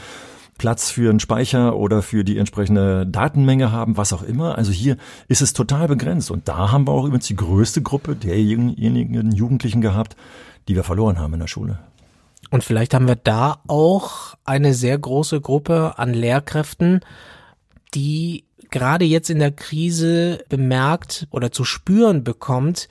Platz 0.59 0.91
für 0.91 1.11
einen 1.11 1.21
Speicher 1.21 1.77
oder 1.77 2.03
für 2.03 2.25
die 2.25 2.39
entsprechende 2.39 3.07
Datenmenge 3.07 3.73
haben, 3.73 3.97
was 3.97 4.13
auch 4.13 4.23
immer. 4.23 4.57
Also 4.57 4.73
hier 4.73 4.97
ist 5.29 5.43
es 5.43 5.53
total 5.53 5.89
begrenzt. 5.89 6.31
Und 6.31 6.49
da 6.49 6.73
haben 6.73 6.87
wir 6.87 6.93
auch 6.93 7.05
übrigens 7.05 7.27
die 7.27 7.37
größte 7.37 7.83
Gruppe 7.83 8.17
derjenigen 8.17 9.33
Jugendlichen 9.33 9.81
gehabt, 9.81 10.17
die 10.69 10.75
wir 10.75 10.85
verloren 10.85 11.19
haben 11.19 11.35
in 11.35 11.41
der 11.41 11.47
Schule. 11.47 11.79
Und 12.51 12.65
vielleicht 12.65 12.95
haben 12.95 13.09
wir 13.09 13.17
da 13.17 13.59
auch 13.67 14.35
eine 14.45 14.73
sehr 14.73 14.97
große 14.99 15.41
Gruppe 15.41 15.99
an 15.99 16.15
Lehrkräften, 16.15 17.01
die 17.95 18.45
gerade 18.71 19.05
jetzt 19.05 19.31
in 19.31 19.39
der 19.39 19.53
Krise 19.53 20.45
bemerkt 20.49 21.27
oder 21.31 21.51
zu 21.51 21.65
spüren 21.65 22.25
bekommt, 22.25 22.89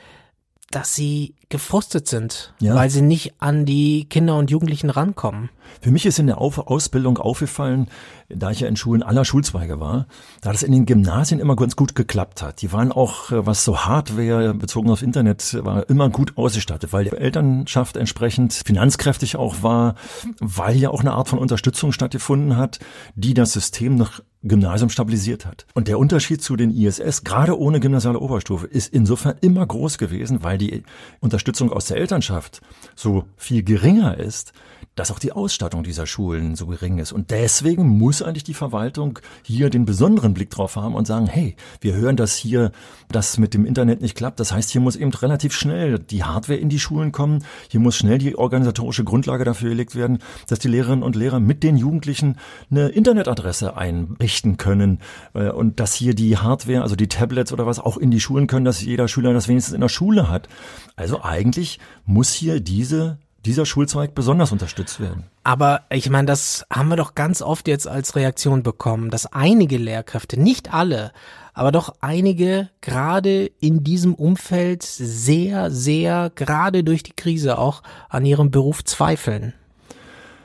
dass 0.72 0.94
sie 0.94 1.36
gefrustet 1.50 2.08
sind, 2.08 2.54
ja. 2.60 2.76
weil 2.76 2.90
sie 2.90 3.02
nicht 3.02 3.36
an 3.40 3.66
die 3.66 4.06
Kinder 4.10 4.38
und 4.38 4.52
Jugendlichen 4.52 4.90
rankommen. 4.90 5.50
Für 5.82 5.92
mich 5.92 6.06
ist 6.06 6.20
in 6.20 6.28
der 6.28 6.40
Ausbildung 6.40 7.18
aufgefallen, 7.18 7.88
da 8.30 8.52
ich 8.52 8.62
ja 8.62 8.68
in 8.68 8.76
Schulen 8.76 9.04
aller 9.04 9.26
Schulzweige 9.26 9.80
war, 9.80 10.08
da 10.42 10.52
das 10.52 10.64
in 10.64 10.72
den 10.72 10.86
Gymnasien 10.86 11.40
immer 11.40 11.56
ganz 11.56 11.76
gut 11.76 11.96
geklappt 11.96 12.42
hat. 12.42 12.62
Die 12.62 12.72
waren 12.72 12.92
auch, 12.92 13.32
äh, 13.32 13.46
was 13.46 13.64
so 13.64 13.86
Hardware 13.86 14.54
bezogen 14.54 14.90
auf 14.90 15.02
Internet 15.02 15.58
war, 15.64 15.90
immer 15.90 16.10
gut 16.10 16.38
ausgestattet, 16.38 16.94
weil 16.94 17.06
die 17.06 17.12
Elternschaft 17.12 17.98
entsprechend 17.98 18.54
finanzkräftig 18.54 19.36
auch 19.36 19.62
war, 19.62 19.96
weil 20.40 20.76
ja 20.78 20.90
auch 20.90 21.02
eine 21.02 21.14
Art 21.14 21.30
von 21.30 21.40
Unterstützung 21.40 21.92
stattgefunden 21.92 22.58
hat, 22.58 22.80
die 23.16 23.34
das 23.34 23.54
System 23.54 23.96
noch 23.96 24.22
Gymnasium 24.46 24.90
stabilisiert 24.90 25.46
hat. 25.46 25.66
Und 25.74 25.88
der 25.88 25.98
Unterschied 25.98 26.42
zu 26.42 26.56
den 26.56 26.70
ISS, 26.70 27.24
gerade 27.24 27.60
ohne 27.60 27.80
gymnasiale 27.80 28.20
Oberstufe, 28.20 28.68
ist 28.68 28.94
insofern 28.94 29.36
immer 29.42 29.66
groß 29.66 29.98
gewesen, 29.98 30.44
weil 30.44 30.60
die 30.60 30.84
unter 31.20 31.35
Unterstützung 31.36 31.74
aus 31.74 31.88
der 31.88 31.98
Elternschaft 31.98 32.62
so 32.96 33.26
viel 33.36 33.62
geringer 33.62 34.18
ist, 34.18 34.54
dass 34.96 35.12
auch 35.12 35.20
die 35.20 35.34
Ausstattung 35.34 35.84
dieser 35.84 36.08
Schulen 36.08 36.56
so 36.56 36.68
gering 36.68 36.98
ist. 36.98 37.12
Und 37.12 37.32
deswegen 37.32 37.86
muss 37.86 38.22
eigentlich 38.22 38.44
die 38.44 38.54
Verwaltung 38.54 39.20
hier 39.44 39.70
den 39.70 39.86
besonderen 39.86 40.34
Blick 40.34 40.50
drauf 40.50 40.78
haben 40.78 40.96
und 40.96 41.06
sagen, 41.06 41.28
hey, 41.28 41.56
wir 41.82 41.94
hören, 41.94 42.16
dass 42.16 42.36
hier 42.36 42.72
das 43.12 43.38
mit 43.38 43.54
dem 43.54 43.66
Internet 43.66 44.02
nicht 44.02 44.16
klappt. 44.16 44.40
Das 44.40 44.54
heißt, 44.54 44.72
hier 44.72 44.82
muss 44.82 44.96
eben 44.96 45.14
relativ 45.14 45.54
schnell 45.54 46.00
die 46.00 46.24
Hardware 46.24 46.60
in 46.60 46.70
die 46.70 46.80
Schulen 46.80 47.12
kommen. 47.12 47.44
Hier 47.70 47.80
muss 47.80 47.98
schnell 47.98 48.18
die 48.18 48.38
organisatorische 48.38 49.04
Grundlage 49.04 49.44
dafür 49.44 49.70
gelegt 49.70 49.96
werden, 49.96 50.20
dass 50.48 50.60
die 50.60 50.70
Lehrerinnen 50.70 51.04
und 51.04 51.16
Lehrer 51.16 51.40
mit 51.40 51.64
den 51.64 51.78
Jugendlichen 51.78 52.38
eine 52.72 52.88
Internetadresse 52.90 53.76
einrichten 53.76 54.58
können 54.58 55.00
äh, 55.34 55.50
und 55.50 55.80
dass 55.80 55.94
hier 55.94 56.16
die 56.16 56.38
Hardware, 56.38 56.82
also 56.82 56.96
die 56.96 57.10
Tablets 57.10 57.52
oder 57.52 57.66
was 57.66 57.80
auch 57.80 57.98
in 57.98 58.12
die 58.12 58.22
Schulen 58.22 58.48
können, 58.48 58.66
dass 58.66 58.82
jeder 58.82 59.08
Schüler 59.08 59.34
das 59.34 59.48
wenigstens 59.48 59.74
in 59.76 59.82
der 59.82 59.90
Schule 59.90 60.30
hat. 60.30 60.48
Also 60.96 61.22
eigentlich 61.22 61.80
muss 62.06 62.32
hier 62.32 62.62
diese 62.62 63.20
dieser 63.46 63.66
Schulzweig 63.66 64.16
besonders 64.16 64.52
unterstützt 64.52 65.00
werden. 65.00 65.26
Aber 65.44 65.82
ich 65.90 66.10
meine, 66.10 66.26
das 66.26 66.66
haben 66.72 66.90
wir 66.90 66.96
doch 66.98 67.16
ganz 67.16 67.42
oft 67.42 67.68
jetzt 67.68 67.88
als 67.88 68.16
Reaktion 68.16 68.64
bekommen, 68.64 69.10
dass 69.10 69.32
einige 69.32 69.78
Lehrkräfte, 69.78 70.40
nicht 70.40 70.74
alle, 70.74 71.12
aber 71.54 71.72
doch 71.72 71.96
einige 72.02 72.70
gerade 72.82 73.46
in 73.60 73.84
diesem 73.84 74.14
Umfeld 74.16 74.84
sehr, 74.84 75.72
sehr, 75.72 76.32
gerade 76.36 76.84
durch 76.84 77.04
die 77.04 77.14
Krise 77.16 77.58
auch 77.58 77.84
an 78.10 78.26
ihrem 78.26 78.52
Beruf 78.52 78.84
zweifeln. 78.84 79.54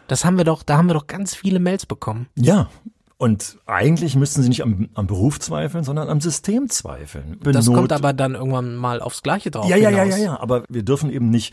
Das 0.06 0.24
haben 0.24 0.38
wir 0.38 0.44
doch, 0.44 0.62
da 0.62 0.76
haben 0.76 0.88
wir 0.88 0.94
doch 0.94 1.06
ganz 1.06 1.34
viele 1.34 1.60
Mails 1.60 1.86
bekommen. 1.86 2.26
Ja, 2.36 2.68
und 3.16 3.58
eigentlich 3.66 4.16
müssten 4.16 4.42
sie 4.42 4.48
nicht 4.48 4.62
am, 4.62 4.88
am 4.94 5.06
Beruf 5.06 5.38
zweifeln, 5.40 5.84
sondern 5.84 6.08
am 6.08 6.22
System 6.22 6.70
zweifeln. 6.70 7.38
Benot 7.38 7.54
das 7.54 7.66
kommt 7.66 7.92
aber 7.92 8.12
dann 8.12 8.34
irgendwann 8.34 8.76
mal 8.76 9.02
aufs 9.02 9.22
Gleiche 9.22 9.50
drauf. 9.50 9.68
Ja, 9.68 9.76
ja, 9.76 9.90
ja, 9.90 10.04
ja, 10.04 10.16
ja. 10.16 10.40
Aber 10.40 10.64
wir 10.70 10.82
dürfen 10.82 11.10
eben 11.10 11.28
nicht 11.28 11.52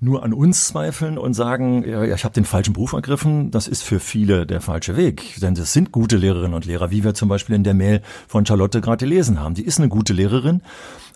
nur 0.00 0.22
an 0.22 0.32
uns 0.32 0.68
zweifeln 0.68 1.18
und 1.18 1.34
sagen, 1.34 1.84
ja, 1.86 2.02
ich 2.04 2.24
habe 2.24 2.34
den 2.34 2.44
falschen 2.44 2.72
Beruf 2.72 2.92
ergriffen, 2.92 3.50
das 3.50 3.66
ist 3.66 3.82
für 3.82 4.00
viele 4.00 4.46
der 4.46 4.60
falsche 4.60 4.96
Weg. 4.96 5.36
Denn 5.40 5.54
das 5.54 5.72
sind 5.72 5.90
gute 5.90 6.16
Lehrerinnen 6.16 6.54
und 6.54 6.66
Lehrer, 6.66 6.90
wie 6.90 7.04
wir 7.04 7.14
zum 7.14 7.28
Beispiel 7.28 7.56
in 7.56 7.64
der 7.64 7.74
Mail 7.74 8.02
von 8.28 8.46
Charlotte 8.46 8.80
gerade 8.80 9.04
gelesen 9.04 9.40
haben. 9.40 9.54
Die 9.54 9.64
ist 9.64 9.78
eine 9.78 9.88
gute 9.88 10.12
Lehrerin, 10.12 10.62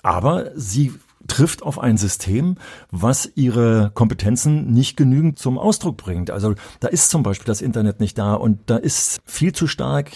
aber 0.03 0.51
sie 0.57 0.93
trifft 1.29 1.63
auf 1.63 1.79
ein 1.79 1.97
System, 1.97 2.57
was 2.91 3.31
ihre 3.37 3.93
Kompetenzen 3.95 4.73
nicht 4.73 4.97
genügend 4.97 5.39
zum 5.39 5.59
Ausdruck 5.59 5.97
bringt. 5.97 6.31
Also 6.31 6.55
da 6.81 6.89
ist 6.89 7.11
zum 7.11 7.23
Beispiel 7.23 7.47
das 7.47 7.63
Internet 7.63 8.01
nicht 8.01 8.19
da 8.19 8.35
und 8.35 8.59
da 8.67 8.77
ist 8.77 9.21
viel 9.25 9.53
zu 9.53 9.69
stark 9.69 10.11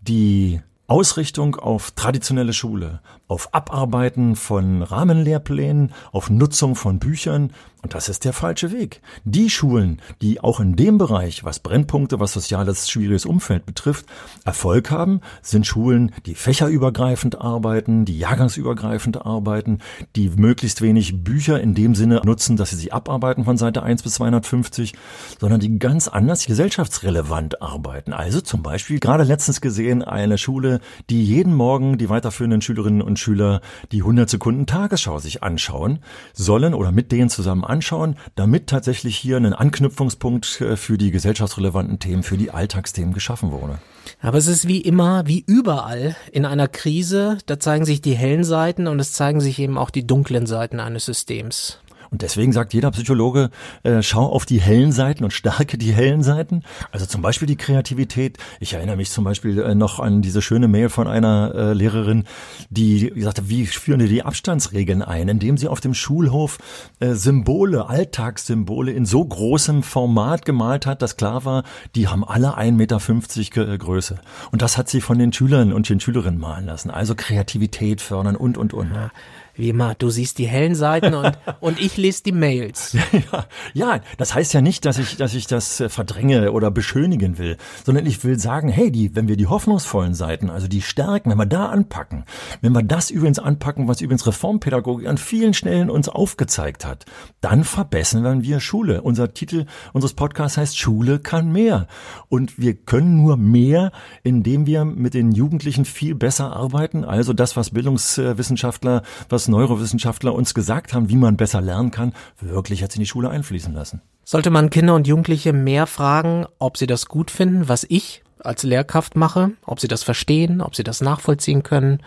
die 0.00 0.60
Ausrichtung 0.86 1.56
auf 1.56 1.92
traditionelle 1.92 2.52
Schule, 2.52 3.00
auf 3.26 3.54
Abarbeiten 3.54 4.36
von 4.36 4.82
Rahmenlehrplänen, 4.82 5.92
auf 6.12 6.28
Nutzung 6.28 6.76
von 6.76 6.98
Büchern 6.98 7.52
und 7.84 7.94
das 7.94 8.08
ist 8.08 8.24
der 8.24 8.32
falsche 8.32 8.72
Weg. 8.72 9.02
Die 9.24 9.50
Schulen, 9.50 10.00
die 10.22 10.40
auch 10.40 10.58
in 10.58 10.74
dem 10.74 10.96
Bereich, 10.96 11.44
was 11.44 11.58
Brennpunkte, 11.58 12.18
was 12.18 12.32
soziales, 12.32 12.88
schwieriges 12.88 13.26
Umfeld 13.26 13.66
betrifft, 13.66 14.06
Erfolg 14.46 14.90
haben, 14.90 15.20
sind 15.42 15.66
Schulen, 15.66 16.10
die 16.24 16.34
fächerübergreifend 16.34 17.42
arbeiten, 17.42 18.06
die 18.06 18.18
jahrgangsübergreifend 18.18 19.26
arbeiten, 19.26 19.80
die 20.16 20.30
möglichst 20.30 20.80
wenig 20.80 21.24
Bücher 21.24 21.60
in 21.60 21.74
dem 21.74 21.94
Sinne 21.94 22.22
nutzen, 22.24 22.56
dass 22.56 22.70
sie 22.70 22.76
sie 22.76 22.90
abarbeiten 22.90 23.44
von 23.44 23.58
Seite 23.58 23.82
1 23.82 24.02
bis 24.02 24.14
250, 24.14 24.94
sondern 25.38 25.60
die 25.60 25.78
ganz 25.78 26.08
anders 26.08 26.46
gesellschaftsrelevant 26.46 27.60
arbeiten. 27.60 28.14
Also 28.14 28.40
zum 28.40 28.62
Beispiel 28.62 28.98
gerade 28.98 29.24
letztens 29.24 29.60
gesehen 29.60 30.02
eine 30.02 30.38
Schule, 30.38 30.80
die 31.10 31.22
jeden 31.22 31.54
Morgen 31.54 31.98
die 31.98 32.08
weiterführenden 32.08 32.62
Schülerinnen 32.62 33.02
und 33.02 33.18
Schüler 33.18 33.60
die 33.92 34.00
100 34.00 34.30
Sekunden 34.30 34.64
Tagesschau 34.64 35.18
sich 35.18 35.42
anschauen 35.42 35.98
sollen 36.32 36.72
oder 36.72 36.90
mit 36.90 37.12
denen 37.12 37.28
zusammen 37.28 37.73
anschauen, 37.74 38.16
damit 38.36 38.68
tatsächlich 38.68 39.16
hier 39.16 39.36
ein 39.36 39.52
Anknüpfungspunkt 39.52 40.60
äh, 40.60 40.76
für 40.76 40.96
die 40.96 41.10
gesellschaftsrelevanten 41.10 41.98
Themen, 41.98 42.22
für 42.22 42.38
die 42.38 42.50
Alltagsthemen 42.50 43.12
geschaffen 43.12 43.50
wurde. 43.50 43.78
Aber 44.20 44.38
es 44.38 44.46
ist 44.46 44.68
wie 44.68 44.80
immer, 44.80 45.26
wie 45.26 45.44
überall 45.46 46.16
in 46.30 46.44
einer 46.44 46.68
Krise, 46.68 47.38
da 47.46 47.58
zeigen 47.58 47.84
sich 47.84 48.00
die 48.00 48.14
hellen 48.14 48.44
Seiten 48.44 48.86
und 48.86 49.00
es 49.00 49.12
zeigen 49.12 49.40
sich 49.40 49.58
eben 49.58 49.76
auch 49.76 49.90
die 49.90 50.06
dunklen 50.06 50.46
Seiten 50.46 50.78
eines 50.78 51.04
Systems. 51.04 51.78
Und 52.14 52.22
deswegen 52.22 52.52
sagt 52.52 52.72
jeder 52.74 52.92
Psychologe, 52.92 53.50
äh, 53.82 54.00
schau 54.00 54.26
auf 54.26 54.46
die 54.46 54.60
hellen 54.60 54.92
Seiten 54.92 55.24
und 55.24 55.32
stärke 55.32 55.76
die 55.76 55.92
hellen 55.92 56.22
Seiten. 56.22 56.62
Also 56.92 57.06
zum 57.06 57.22
Beispiel 57.22 57.48
die 57.48 57.56
Kreativität. 57.56 58.38
Ich 58.60 58.74
erinnere 58.74 58.94
mich 58.94 59.10
zum 59.10 59.24
Beispiel 59.24 59.58
äh, 59.58 59.74
noch 59.74 59.98
an 59.98 60.22
diese 60.22 60.40
schöne 60.40 60.68
Mail 60.68 60.90
von 60.90 61.08
einer 61.08 61.52
äh, 61.56 61.72
Lehrerin, 61.72 62.22
die 62.70 63.12
sagte, 63.16 63.48
wie 63.48 63.66
führen 63.66 63.98
die 63.98 64.06
die 64.06 64.22
Abstandsregeln 64.22 65.02
ein, 65.02 65.26
indem 65.26 65.56
sie 65.56 65.66
auf 65.66 65.80
dem 65.80 65.92
Schulhof 65.92 66.58
äh, 67.00 67.14
Symbole, 67.14 67.88
Alltagssymbole 67.88 68.92
in 68.92 69.06
so 69.06 69.24
großem 69.24 69.82
Format 69.82 70.44
gemalt 70.44 70.86
hat, 70.86 71.02
dass 71.02 71.16
klar 71.16 71.44
war, 71.44 71.64
die 71.96 72.06
haben 72.06 72.22
alle 72.22 72.56
1,50 72.56 72.70
Meter 72.74 73.72
äh, 73.72 73.76
Größe. 73.76 74.20
Und 74.52 74.62
das 74.62 74.78
hat 74.78 74.88
sie 74.88 75.00
von 75.00 75.18
den 75.18 75.32
Schülern 75.32 75.72
und 75.72 75.88
den 75.88 75.98
Schülerinnen 75.98 76.38
malen 76.38 76.66
lassen. 76.66 76.92
Also 76.92 77.16
Kreativität 77.16 78.00
fördern 78.00 78.36
und, 78.36 78.56
und, 78.56 78.72
und. 78.72 78.94
Ja 78.94 79.10
wie 79.54 79.68
immer, 79.68 79.94
du 79.94 80.10
siehst 80.10 80.38
die 80.38 80.46
hellen 80.46 80.74
Seiten 80.74 81.14
und, 81.14 81.38
und 81.60 81.80
ich 81.80 81.96
lese 81.96 82.22
die 82.22 82.32
Mails. 82.32 82.96
Ja, 83.32 83.46
ja, 83.72 84.00
das 84.18 84.34
heißt 84.34 84.52
ja 84.54 84.60
nicht, 84.60 84.84
dass 84.84 84.98
ich, 84.98 85.16
dass 85.16 85.34
ich 85.34 85.46
das 85.46 85.80
äh, 85.80 85.88
verdränge 85.88 86.52
oder 86.52 86.70
beschönigen 86.70 87.38
will, 87.38 87.56
sondern 87.84 88.06
ich 88.06 88.24
will 88.24 88.38
sagen, 88.38 88.68
hey, 88.68 88.90
die, 88.90 89.14
wenn 89.14 89.28
wir 89.28 89.36
die 89.36 89.46
hoffnungsvollen 89.46 90.14
Seiten, 90.14 90.50
also 90.50 90.66
die 90.66 90.82
Stärken, 90.82 91.30
wenn 91.30 91.38
wir 91.38 91.46
da 91.46 91.66
anpacken, 91.66 92.24
wenn 92.60 92.72
wir 92.72 92.82
das 92.82 93.10
übrigens 93.10 93.38
anpacken, 93.38 93.88
was 93.88 94.00
übrigens 94.00 94.26
Reformpädagogik 94.26 95.06
an 95.06 95.16
vielen 95.16 95.54
Stellen 95.54 95.90
uns 95.90 96.08
aufgezeigt 96.08 96.84
hat, 96.84 97.06
dann 97.40 97.64
verbessern 97.64 98.42
wir 98.42 98.60
Schule. 98.60 99.02
Unser 99.02 99.32
Titel 99.32 99.66
unseres 99.92 100.14
Podcasts 100.14 100.58
heißt 100.58 100.78
Schule 100.78 101.18
kann 101.18 101.52
mehr. 101.52 101.86
Und 102.28 102.58
wir 102.58 102.74
können 102.74 103.16
nur 103.16 103.36
mehr, 103.36 103.92
indem 104.22 104.66
wir 104.66 104.84
mit 104.84 105.14
den 105.14 105.32
Jugendlichen 105.32 105.84
viel 105.84 106.14
besser 106.14 106.54
arbeiten. 106.54 107.04
Also 107.04 107.32
das, 107.32 107.56
was 107.56 107.70
Bildungswissenschaftler, 107.70 109.02
was 109.28 109.43
was 109.44 109.48
Neurowissenschaftler 109.48 110.34
uns 110.34 110.54
gesagt 110.54 110.94
haben, 110.94 111.10
wie 111.10 111.16
man 111.16 111.36
besser 111.36 111.60
lernen 111.60 111.90
kann, 111.90 112.14
wirklich 112.40 112.80
jetzt 112.80 112.96
in 112.96 113.00
die 113.00 113.06
Schule 113.06 113.28
einfließen 113.28 113.74
lassen. 113.74 114.00
Sollte 114.24 114.48
man 114.48 114.70
Kinder 114.70 114.94
und 114.94 115.06
Jugendliche 115.06 115.52
mehr 115.52 115.86
fragen, 115.86 116.46
ob 116.58 116.78
sie 116.78 116.86
das 116.86 117.06
gut 117.06 117.30
finden, 117.30 117.68
was 117.68 117.84
ich 117.86 118.22
als 118.38 118.62
Lehrkraft 118.62 119.16
mache, 119.16 119.52
ob 119.66 119.80
sie 119.80 119.88
das 119.88 120.02
verstehen, 120.02 120.62
ob 120.62 120.74
sie 120.74 120.82
das 120.82 121.02
nachvollziehen 121.02 121.62
können, 121.62 122.02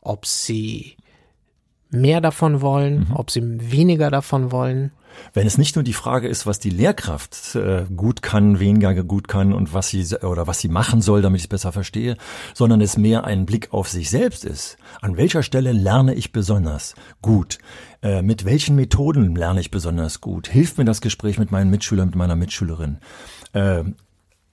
ob 0.00 0.24
sie 0.24 0.96
mehr 1.90 2.20
davon 2.20 2.60
wollen, 2.60 3.08
mhm. 3.08 3.16
ob 3.16 3.30
sie 3.30 3.42
weniger 3.44 4.10
davon 4.10 4.52
wollen? 4.52 4.92
wenn 5.32 5.46
es 5.46 5.58
nicht 5.58 5.76
nur 5.76 5.82
die 5.82 5.92
Frage 5.92 6.28
ist, 6.28 6.46
was 6.46 6.58
die 6.58 6.70
Lehrkraft 6.70 7.54
äh, 7.54 7.84
gut 7.94 8.22
kann, 8.22 8.60
weniger 8.60 8.94
gut 9.04 9.28
kann 9.28 9.52
und 9.52 9.74
was 9.74 9.88
sie 9.88 10.04
oder 10.22 10.46
was 10.46 10.60
sie 10.60 10.68
machen 10.68 11.00
soll, 11.00 11.22
damit 11.22 11.38
ich 11.38 11.44
es 11.44 11.48
besser 11.48 11.72
verstehe, 11.72 12.16
sondern 12.54 12.80
es 12.80 12.96
mehr 12.96 13.24
ein 13.24 13.46
Blick 13.46 13.72
auf 13.72 13.88
sich 13.88 14.10
selbst 14.10 14.44
ist. 14.44 14.76
An 15.00 15.16
welcher 15.16 15.42
Stelle 15.42 15.72
lerne 15.72 16.14
ich 16.14 16.32
besonders 16.32 16.94
gut? 17.22 17.58
Äh, 18.02 18.22
mit 18.22 18.44
welchen 18.44 18.76
Methoden 18.76 19.34
lerne 19.34 19.60
ich 19.60 19.70
besonders 19.70 20.20
gut? 20.20 20.48
Hilft 20.48 20.78
mir 20.78 20.84
das 20.84 21.00
Gespräch 21.00 21.38
mit 21.38 21.50
meinen 21.50 21.70
Mitschülern, 21.70 22.08
mit 22.08 22.16
meiner 22.16 22.36
Mitschülerin? 22.36 22.98
Äh, 23.52 23.84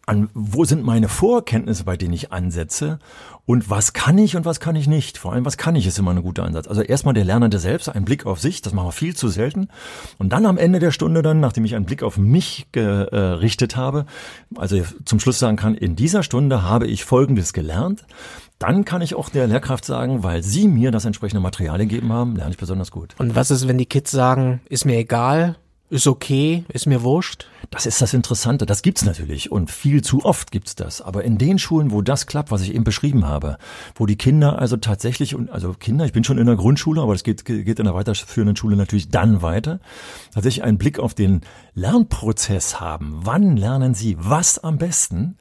an 0.06 0.30
wo 0.34 0.66
sind 0.66 0.84
meine 0.84 1.08
Vorkenntnisse, 1.08 1.84
bei 1.84 1.98
denen 1.98 2.14
ich 2.14 2.32
ansetze 2.32 3.00
und 3.46 3.70
was 3.70 3.94
kann 3.94 4.18
ich 4.18 4.36
und 4.36 4.46
was 4.46 4.60
kann 4.60 4.76
ich 4.76 4.88
nicht. 4.88 5.18
Vor 5.18 5.34
allem, 5.34 5.46
was 5.46 5.58
kann 5.58 5.76
ich, 5.76 5.88
ist 5.88 6.00
immer 6.00 6.12
ein 6.12 6.22
guter 6.22 6.44
Ansatz. 6.44 6.68
Also 6.68 6.82
erstmal 6.82 7.14
der 7.14 7.26
Lernende 7.26 7.60
selbst, 7.60 7.90
ein 7.90 8.06
Blick 8.06 8.26
auf 8.26 8.40
sich, 8.40 8.62
das 8.62 8.74
machen 8.74 8.88
wir 8.88 8.92
viel 8.92 9.16
zu 9.16 9.28
selten. 9.28 9.68
Und 10.18 10.34
dann 10.34 10.46
am 10.46 10.58
Ende 10.58 10.80
der 10.80 10.92
Stunde 10.92 11.22
dann, 11.22 11.40
nachdem 11.40 11.66
ich 11.66 11.76
einen 11.76 11.86
Blick 11.86 12.04
auf 12.04 12.18
mich 12.18 12.68
gerichtet 12.72 13.76
habe, 13.76 14.06
also 14.56 14.82
zum 15.06 15.20
Schluss 15.20 15.40
sagen 15.40 15.58
kann, 15.58 15.76
in 15.76 15.96
dieser 15.96 16.24
Stunde 16.24 16.64
habe 16.64 16.88
ich 16.88 17.06
Folgendes 17.06 17.54
gelernt, 17.54 18.06
dann 18.60 18.86
kann 18.86 19.02
ich 19.02 19.16
auch 19.16 19.30
der 19.30 19.48
Lehrkraft 19.48 19.86
sagen, 19.86 20.24
weil 20.24 20.42
Sie 20.42 20.68
mir 20.68 20.92
das 20.92 21.06
entsprechende 21.06 21.42
Material 21.42 21.78
gegeben 21.80 22.14
haben, 22.14 22.36
lerne 22.36 22.52
ich 22.52 22.58
besonders 22.58 22.90
gut. 22.90 23.14
Und 23.18 23.36
was 23.36 23.52
ist, 23.52 23.68
wenn 23.68 23.78
die 23.78 23.86
Kids 23.86 24.12
sagen, 24.12 24.62
ist 24.70 24.86
mir 24.86 24.98
egal, 24.98 25.58
ist 25.90 26.08
okay, 26.08 26.66
ist 26.70 26.88
mir 26.88 27.04
wurscht. 27.04 27.48
Das 27.70 27.86
ist 27.86 28.02
das 28.02 28.14
Interessante. 28.14 28.66
Das 28.66 28.82
gibt's 28.82 29.06
natürlich 29.06 29.52
und 29.52 29.70
viel 29.70 30.04
zu 30.04 30.24
oft 30.24 30.52
gibt's 30.52 30.76
das. 30.76 31.02
Aber 31.02 31.24
in 31.24 31.38
den 31.38 31.60
Schulen, 31.60 31.92
wo 31.92 32.02
das 32.02 32.26
klappt, 32.26 32.52
was 32.52 32.62
ich 32.62 32.74
eben 32.74 32.84
beschrieben 32.84 33.26
habe, 33.26 33.58
wo 33.96 34.06
die 34.06 34.18
Kinder 34.18 34.60
also 34.60 34.78
tatsächlich 34.78 35.36
und 35.36 35.50
also 35.50 35.74
Kinder, 35.74 36.06
ich 36.06 36.14
bin 36.14 36.24
schon 36.24 36.38
in 36.38 36.48
der 36.48 36.56
Grundschule, 36.56 37.02
aber 37.02 37.14
das 37.14 37.24
geht, 37.24 37.46
geht 37.46 37.80
in 37.80 37.86
der 37.86 37.94
weiterführenden 37.94 38.56
Schule 38.56 38.76
natürlich 38.76 39.10
dann 39.10 39.42
weiter, 39.42 39.80
tatsächlich 40.34 40.64
einen 40.64 40.78
Blick 40.78 41.00
auf 41.00 41.14
den 41.14 41.42
Lernprozess 41.74 42.80
haben. 42.80 43.20
Wann 43.24 43.56
lernen 43.56 43.94
sie 43.94 44.18
was 44.20 44.60
am 44.60 44.78
besten? 44.78 45.38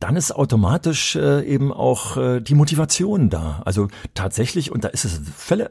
Dann 0.00 0.14
ist 0.14 0.30
automatisch 0.30 1.16
äh, 1.16 1.44
eben 1.44 1.72
auch 1.72 2.16
äh, 2.16 2.40
die 2.40 2.54
Motivation 2.54 3.30
da. 3.30 3.62
Also 3.64 3.88
tatsächlich, 4.14 4.70
und 4.70 4.84
da 4.84 4.88
ist 4.88 5.04
es 5.04 5.20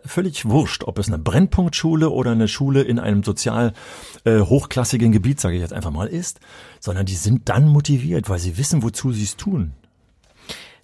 völlig 0.05 0.45
wurscht, 0.45 0.83
ob 0.83 0.99
es 0.99 1.07
eine 1.07 1.17
Brennpunktschule 1.17 2.09
oder 2.09 2.31
eine 2.31 2.49
Schule 2.49 2.81
in 2.81 2.99
einem 2.99 3.23
sozial 3.23 3.73
äh, 4.25 4.41
hochklassigen 4.41 5.11
Gebiet, 5.13 5.39
sage 5.39 5.55
ich 5.55 5.61
jetzt 5.61 5.73
einfach 5.73 5.91
mal, 5.91 6.07
ist, 6.07 6.41
sondern 6.81 7.05
die 7.05 7.15
sind 7.15 7.47
dann 7.47 7.67
motiviert, 7.67 8.29
weil 8.29 8.39
sie 8.39 8.57
wissen, 8.57 8.83
wozu 8.83 9.13
sie 9.13 9.23
es 9.23 9.37
tun. 9.37 9.73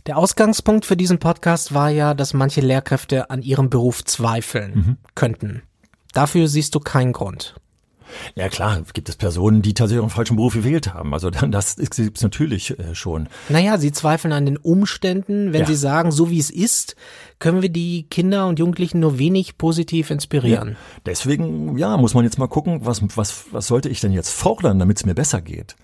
Der 0.06 0.18
Ausgangspunkt 0.18 0.86
für 0.86 0.98
diesen 0.98 1.20
Podcast 1.20 1.74
war 1.74 1.90
ja, 1.90 2.14
dass 2.14 2.34
manche 2.34 2.62
Lehrkräfte 2.62 3.30
an 3.30 3.42
ihrem 3.42 3.70
Beruf 3.70 4.04
zweifeln 4.04 4.74
mhm. 4.74 4.98
könnten. 5.16 5.64
Dafür 6.14 6.48
siehst 6.48 6.76
du 6.76 6.80
keinen 6.80 7.14
Grund. 7.14 7.56
Ja 8.36 8.50
klar, 8.50 8.82
gibt 8.94 9.10
es 9.10 9.16
Personen, 9.16 9.62
die 9.62 9.74
tatsächlich 9.74 10.02
einen 10.02 10.10
falschen 10.10 10.36
Beruf 10.36 10.54
gewählt 10.54 10.94
haben. 10.94 11.14
Also 11.14 11.30
das 11.30 11.76
gibt 11.78 12.18
es 12.18 12.24
natürlich 12.24 12.78
äh, 12.78 12.96
schon. 12.96 13.28
Naja, 13.50 13.78
sie 13.78 13.92
zweifeln 13.92 14.34
an 14.34 14.46
den 14.46 14.58
Umständen. 14.58 15.54
Wenn 15.54 15.62
ja. 15.62 15.68
sie 15.68 15.76
sagen, 15.76 16.12
so 16.12 16.30
wie 16.30 16.40
es 16.40 16.50
ist, 16.50 16.96
können 17.40 17.62
wir 17.62 17.70
die 17.70 18.04
Kinder 18.10 18.48
und 18.48 18.60
Jugendlichen 18.60 19.00
nur 19.00 19.20
wenig 19.20 19.58
positiv 19.58 20.12
inspirieren. 20.12 20.70
Ja. 20.70 20.76
Deswegen, 21.06 21.78
ja, 21.78 21.98
muss 21.98 22.14
man 22.14 22.24
jetzt 22.24 22.38
mal 22.38 22.48
gucken, 22.48 22.86
was, 22.86 23.02
was, 23.16 23.46
was 23.52 23.68
sollte 23.68 23.90
ich 23.90 24.00
denn 24.00 24.12
jetzt 24.12 24.30
fordern, 24.30 24.80
damit 24.80 24.98
es 24.98 25.06
mir 25.06 25.16
besser 25.16 25.42
geht 25.42 25.76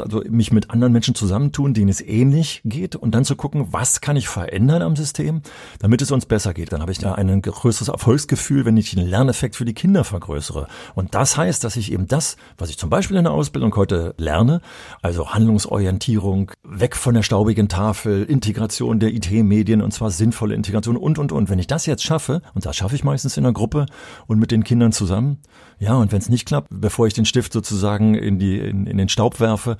also 0.00 0.22
mich 0.28 0.52
mit 0.52 0.70
anderen 0.70 0.92
Menschen 0.92 1.14
zusammentun, 1.14 1.74
denen 1.74 1.88
es 1.88 2.00
ähnlich 2.00 2.62
geht 2.64 2.96
und 2.96 3.14
dann 3.14 3.24
zu 3.24 3.36
gucken, 3.36 3.68
was 3.72 4.00
kann 4.00 4.16
ich 4.16 4.28
verändern 4.28 4.82
am 4.82 4.96
System, 4.96 5.42
damit 5.80 6.02
es 6.02 6.10
uns 6.10 6.26
besser 6.26 6.54
geht. 6.54 6.72
Dann 6.72 6.80
habe 6.80 6.92
ich 6.92 6.98
da 6.98 7.14
ein 7.14 7.42
größeres 7.42 7.88
Erfolgsgefühl, 7.88 8.64
wenn 8.64 8.76
ich 8.76 8.94
den 8.94 9.06
Lerneffekt 9.06 9.56
für 9.56 9.64
die 9.64 9.74
Kinder 9.74 10.04
vergrößere. 10.04 10.66
Und 10.94 11.14
das 11.14 11.36
heißt, 11.36 11.64
dass 11.64 11.76
ich 11.76 11.92
eben 11.92 12.06
das, 12.06 12.36
was 12.58 12.70
ich 12.70 12.78
zum 12.78 12.90
Beispiel 12.90 13.16
in 13.16 13.24
der 13.24 13.32
Ausbildung 13.32 13.74
heute 13.76 14.14
lerne, 14.18 14.60
also 15.02 15.30
Handlungsorientierung, 15.30 16.52
weg 16.62 16.96
von 16.96 17.14
der 17.14 17.22
staubigen 17.22 17.68
Tafel, 17.68 18.24
Integration 18.24 19.00
der 19.00 19.12
IT-Medien 19.12 19.82
und 19.82 19.92
zwar 19.92 20.10
sinnvolle 20.10 20.54
Integration 20.54 20.96
und, 20.96 21.18
und, 21.18 21.32
und. 21.32 21.50
Wenn 21.50 21.58
ich 21.58 21.66
das 21.66 21.86
jetzt 21.86 22.02
schaffe, 22.02 22.42
und 22.54 22.66
das 22.66 22.76
schaffe 22.76 22.94
ich 22.94 23.04
meistens 23.04 23.36
in 23.36 23.44
einer 23.44 23.52
Gruppe 23.52 23.86
und 24.26 24.38
mit 24.38 24.50
den 24.50 24.64
Kindern 24.64 24.92
zusammen, 24.92 25.38
ja, 25.78 25.94
und 25.94 26.12
wenn 26.12 26.18
es 26.18 26.28
nicht 26.28 26.46
klappt, 26.46 26.68
bevor 26.70 27.08
ich 27.08 27.14
den 27.14 27.24
Stift 27.24 27.52
sozusagen 27.52 28.14
in, 28.14 28.38
die, 28.38 28.58
in, 28.58 28.86
in 28.86 28.98
den 28.98 29.08
Staub 29.08 29.40
werfe, 29.40 29.76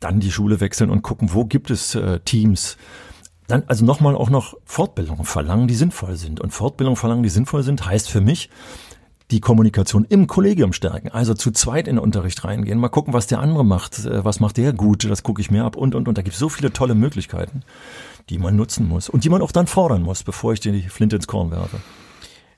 dann 0.00 0.20
die 0.20 0.30
Schule 0.30 0.60
wechseln 0.60 0.90
und 0.90 1.02
gucken, 1.02 1.32
wo 1.32 1.44
gibt 1.44 1.70
es 1.70 1.94
äh, 1.94 2.20
Teams. 2.20 2.76
Dann 3.48 3.62
also 3.66 3.84
nochmal 3.84 4.16
auch 4.16 4.30
noch 4.30 4.54
Fortbildungen 4.64 5.24
verlangen, 5.24 5.68
die 5.68 5.74
sinnvoll 5.74 6.16
sind. 6.16 6.40
Und 6.40 6.50
Fortbildungen 6.50 6.96
verlangen, 6.96 7.22
die 7.22 7.28
sinnvoll 7.28 7.62
sind, 7.62 7.86
heißt 7.86 8.10
für 8.10 8.20
mich, 8.20 8.50
die 9.30 9.40
Kommunikation 9.40 10.04
im 10.04 10.26
Kollegium 10.26 10.72
stärken, 10.72 11.08
also 11.08 11.34
zu 11.34 11.50
zweit 11.50 11.88
in 11.88 11.96
den 11.96 12.04
Unterricht 12.04 12.44
reingehen, 12.44 12.78
mal 12.78 12.88
gucken, 12.88 13.12
was 13.12 13.26
der 13.26 13.40
andere 13.40 13.64
macht, 13.64 14.04
äh, 14.04 14.24
was 14.24 14.40
macht 14.40 14.56
der 14.56 14.72
gut, 14.72 15.08
das 15.08 15.22
gucke 15.22 15.40
ich 15.40 15.50
mir 15.50 15.64
ab 15.64 15.76
und 15.76 15.94
und 15.94 16.08
und. 16.08 16.16
Da 16.18 16.22
gibt 16.22 16.34
es 16.34 16.40
so 16.40 16.48
viele 16.48 16.72
tolle 16.72 16.94
Möglichkeiten, 16.94 17.62
die 18.30 18.38
man 18.38 18.56
nutzen 18.56 18.86
muss 18.86 19.08
und 19.08 19.24
die 19.24 19.28
man 19.28 19.42
auch 19.42 19.52
dann 19.52 19.66
fordern 19.66 20.02
muss, 20.02 20.22
bevor 20.22 20.52
ich 20.52 20.60
die 20.60 20.82
Flinte 20.82 21.16
ins 21.16 21.26
Korn 21.26 21.50
werfe. 21.50 21.78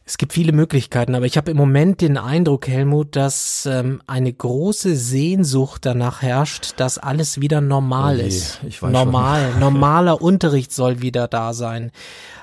Es 0.09 0.17
gibt 0.17 0.33
viele 0.33 0.53
Möglichkeiten, 0.53 1.15
aber 1.15 1.27
ich 1.27 1.37
habe 1.37 1.51
im 1.51 1.59
Moment 1.59 2.01
den 2.01 2.17
Eindruck, 2.17 2.67
Helmut, 2.67 3.15
dass 3.15 3.69
ähm, 3.71 4.01
eine 4.07 4.33
große 4.33 4.97
Sehnsucht 4.97 5.85
danach 5.85 6.23
herrscht, 6.23 6.73
dass 6.79 6.97
alles 6.97 7.43
wieder 7.43 7.61
normal 7.61 8.17
oh 8.17 8.21
je, 8.21 8.27
ist. 8.27 8.61
Ich 8.67 8.83
weiß 8.83 8.91
Normal, 8.91 9.51
schon. 9.51 9.61
normaler 9.61 10.23
Unterricht 10.23 10.73
soll 10.73 11.03
wieder 11.03 11.29
da 11.29 11.53
sein. 11.53 11.93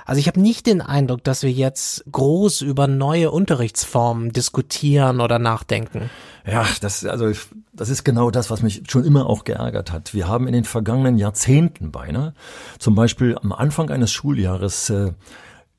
Also 0.06 0.20
ich 0.20 0.28
habe 0.28 0.40
nicht 0.40 0.68
den 0.68 0.80
Eindruck, 0.80 1.24
dass 1.24 1.42
wir 1.42 1.52
jetzt 1.52 2.06
groß 2.12 2.62
über 2.62 2.86
neue 2.86 3.32
Unterrichtsformen 3.32 4.32
diskutieren 4.32 5.20
oder 5.20 5.40
nachdenken. 5.40 6.12
Ja, 6.46 6.68
das, 6.82 7.04
also, 7.04 7.32
das 7.74 7.90
ist 7.90 8.04
genau 8.04 8.30
das, 8.30 8.52
was 8.52 8.62
mich 8.62 8.84
schon 8.88 9.04
immer 9.04 9.28
auch 9.28 9.44
geärgert 9.44 9.92
hat. 9.92 10.14
Wir 10.14 10.28
haben 10.28 10.46
in 10.46 10.54
den 10.54 10.66
vergangenen 10.66 11.18
Jahrzehnten 11.18 11.90
beinahe, 11.90 12.36
zum 12.78 12.94
Beispiel 12.94 13.36
am 13.42 13.52
Anfang 13.52 13.90
eines 13.90 14.12
Schuljahres, 14.12 14.92
äh, 14.92 15.14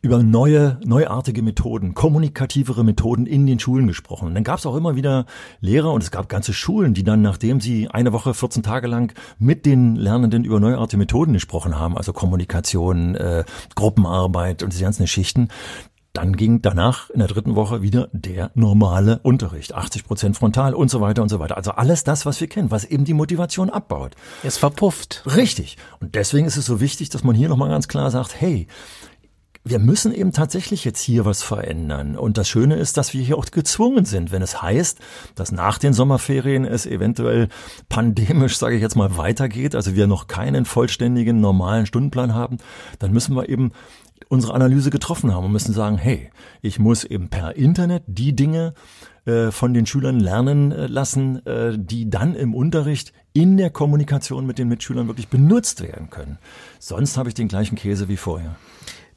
über 0.02 0.22
neue, 0.22 0.78
neuartige 0.84 1.42
Methoden, 1.42 1.94
kommunikativere 1.94 2.84
Methoden 2.84 3.26
in 3.26 3.46
den 3.46 3.58
Schulen 3.58 3.86
gesprochen. 3.86 4.28
Und 4.28 4.34
dann 4.34 4.44
gab 4.44 4.58
es 4.58 4.66
auch 4.66 4.76
immer 4.76 4.94
wieder 4.94 5.26
Lehrer 5.60 5.92
und 5.92 6.02
es 6.02 6.10
gab 6.10 6.28
ganze 6.28 6.52
Schulen, 6.52 6.94
die 6.94 7.02
dann, 7.02 7.22
nachdem 7.22 7.60
sie 7.60 7.88
eine 7.88 8.12
Woche, 8.12 8.34
14 8.34 8.62
Tage 8.62 8.86
lang 8.86 9.12
mit 9.38 9.66
den 9.66 9.96
Lernenden 9.96 10.44
über 10.44 10.60
neuartige 10.60 10.98
Methoden 10.98 11.32
gesprochen 11.32 11.78
haben, 11.78 11.96
also 11.96 12.12
Kommunikation, 12.12 13.14
äh, 13.16 13.44
Gruppenarbeit 13.74 14.62
und 14.62 14.72
diese 14.72 14.84
ganzen 14.84 15.02
Geschichten, 15.02 15.48
dann 16.16 16.34
ging 16.34 16.62
danach 16.62 17.10
in 17.10 17.18
der 17.18 17.28
dritten 17.28 17.56
Woche 17.56 17.82
wieder 17.82 18.08
der 18.12 18.50
normale 18.54 19.18
Unterricht. 19.18 19.74
80 19.74 20.04
Prozent 20.04 20.36
frontal 20.36 20.72
und 20.72 20.90
so 20.90 21.02
weiter 21.02 21.20
und 21.22 21.28
so 21.28 21.40
weiter. 21.40 21.58
Also 21.58 21.72
alles 21.72 22.04
das, 22.04 22.24
was 22.24 22.40
wir 22.40 22.48
kennen, 22.48 22.70
was 22.70 22.84
eben 22.84 23.04
die 23.04 23.12
Motivation 23.12 23.68
abbaut. 23.68 24.14
Es 24.42 24.56
verpufft. 24.56 25.24
Richtig. 25.26 25.76
Und 26.00 26.14
deswegen 26.14 26.46
ist 26.46 26.56
es 26.56 26.64
so 26.64 26.80
wichtig, 26.80 27.10
dass 27.10 27.22
man 27.22 27.34
hier 27.34 27.50
nochmal 27.50 27.68
ganz 27.68 27.86
klar 27.86 28.10
sagt, 28.10 28.40
hey, 28.40 28.66
wir 29.68 29.80
müssen 29.80 30.14
eben 30.14 30.30
tatsächlich 30.30 30.84
jetzt 30.84 31.00
hier 31.00 31.24
was 31.24 31.42
verändern. 31.42 32.16
Und 32.16 32.38
das 32.38 32.48
Schöne 32.48 32.76
ist, 32.76 32.96
dass 32.96 33.12
wir 33.14 33.22
hier 33.22 33.36
auch 33.36 33.46
gezwungen 33.46 34.04
sind, 34.04 34.30
wenn 34.30 34.40
es 34.40 34.62
heißt, 34.62 35.00
dass 35.34 35.50
nach 35.50 35.78
den 35.78 35.92
Sommerferien 35.92 36.64
es 36.64 36.86
eventuell 36.86 37.48
pandemisch, 37.88 38.58
sage 38.58 38.76
ich 38.76 38.82
jetzt 38.82 38.94
mal, 38.94 39.16
weitergeht, 39.16 39.74
also 39.74 39.96
wir 39.96 40.06
noch 40.06 40.28
keinen 40.28 40.66
vollständigen 40.66 41.40
normalen 41.40 41.84
Stundenplan 41.84 42.32
haben, 42.32 42.58
dann 43.00 43.12
müssen 43.12 43.34
wir 43.34 43.48
eben 43.48 43.72
unsere 44.28 44.54
Analyse 44.54 44.90
getroffen 44.90 45.34
haben 45.34 45.46
und 45.46 45.52
müssen 45.52 45.74
sagen, 45.74 45.98
hey, 45.98 46.30
ich 46.62 46.78
muss 46.78 47.02
eben 47.02 47.28
per 47.28 47.56
Internet 47.56 48.04
die 48.06 48.36
Dinge 48.36 48.72
äh, 49.24 49.50
von 49.50 49.74
den 49.74 49.86
Schülern 49.86 50.20
lernen 50.20 50.70
äh, 50.70 50.86
lassen, 50.86 51.44
äh, 51.44 51.76
die 51.76 52.08
dann 52.08 52.36
im 52.36 52.54
Unterricht 52.54 53.12
in 53.32 53.56
der 53.56 53.70
Kommunikation 53.70 54.46
mit 54.46 54.58
den 54.58 54.68
Mitschülern 54.68 55.08
wirklich 55.08 55.28
benutzt 55.28 55.82
werden 55.82 56.08
können. 56.08 56.38
Sonst 56.78 57.16
habe 57.18 57.28
ich 57.28 57.34
den 57.34 57.48
gleichen 57.48 57.74
Käse 57.74 58.08
wie 58.08 58.16
vorher. 58.16 58.54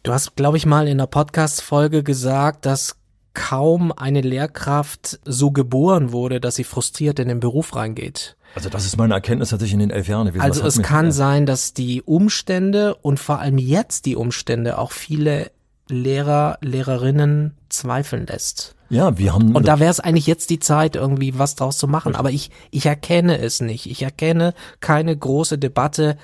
Du 0.04 0.14
hast, 0.14 0.36
glaube 0.36 0.58
ich, 0.58 0.66
mal 0.66 0.88
in 0.88 0.94
einer 0.94 1.08
Podcast-Folge 1.08 2.04
gesagt, 2.04 2.66
dass 2.66 2.96
kaum 3.34 3.92
eine 3.92 4.22
Lehrkraft 4.22 5.20
so 5.26 5.52
geboren 5.52 6.12
wurde, 6.12 6.40
dass 6.40 6.56
sie 6.56 6.64
frustriert 6.64 7.20
in 7.20 7.28
den 7.28 7.40
Beruf 7.40 7.76
reingeht. 7.76 8.38
Also 8.56 8.70
das 8.70 8.86
ist 8.86 8.98
meine 8.98 9.14
Erkenntnis 9.14 9.50
tatsächlich 9.50 9.74
in 9.74 9.80
den 9.80 9.92
elf 9.92 10.08
Jahren 10.08 10.28
gewesen. 10.28 10.42
Also 10.42 10.66
es 10.66 10.82
kann 10.82 11.12
sein, 11.12 11.46
dass 11.46 11.74
die 11.74 12.02
Umstände 12.02 12.96
und 12.96 13.20
vor 13.20 13.40
allem 13.40 13.58
jetzt 13.58 14.06
die 14.06 14.16
Umstände 14.16 14.78
auch 14.78 14.92
viele 14.92 15.52
Lehrer, 15.90 16.58
Lehrerinnen 16.62 17.58
zweifeln 17.68 18.26
lässt. 18.26 18.76
Ja, 18.90 19.18
wir 19.18 19.34
haben. 19.34 19.56
Und 19.56 19.68
da 19.68 19.80
wäre 19.80 19.92
es 19.92 20.00
eigentlich 20.00 20.28
jetzt 20.28 20.50
die 20.50 20.60
Zeit, 20.60 20.96
irgendwie 20.96 21.38
was 21.38 21.56
draus 21.56 21.78
zu 21.78 21.88
machen. 21.88 22.16
Aber 22.16 22.32
ich, 22.32 22.50
ich 22.72 22.86
erkenne 22.86 23.38
es 23.38 23.62
nicht. 23.62 23.86
Ich 23.86 24.02
erkenne 24.02 24.54
keine 24.80 25.16
große 25.16 25.58
Debatte 25.60 26.18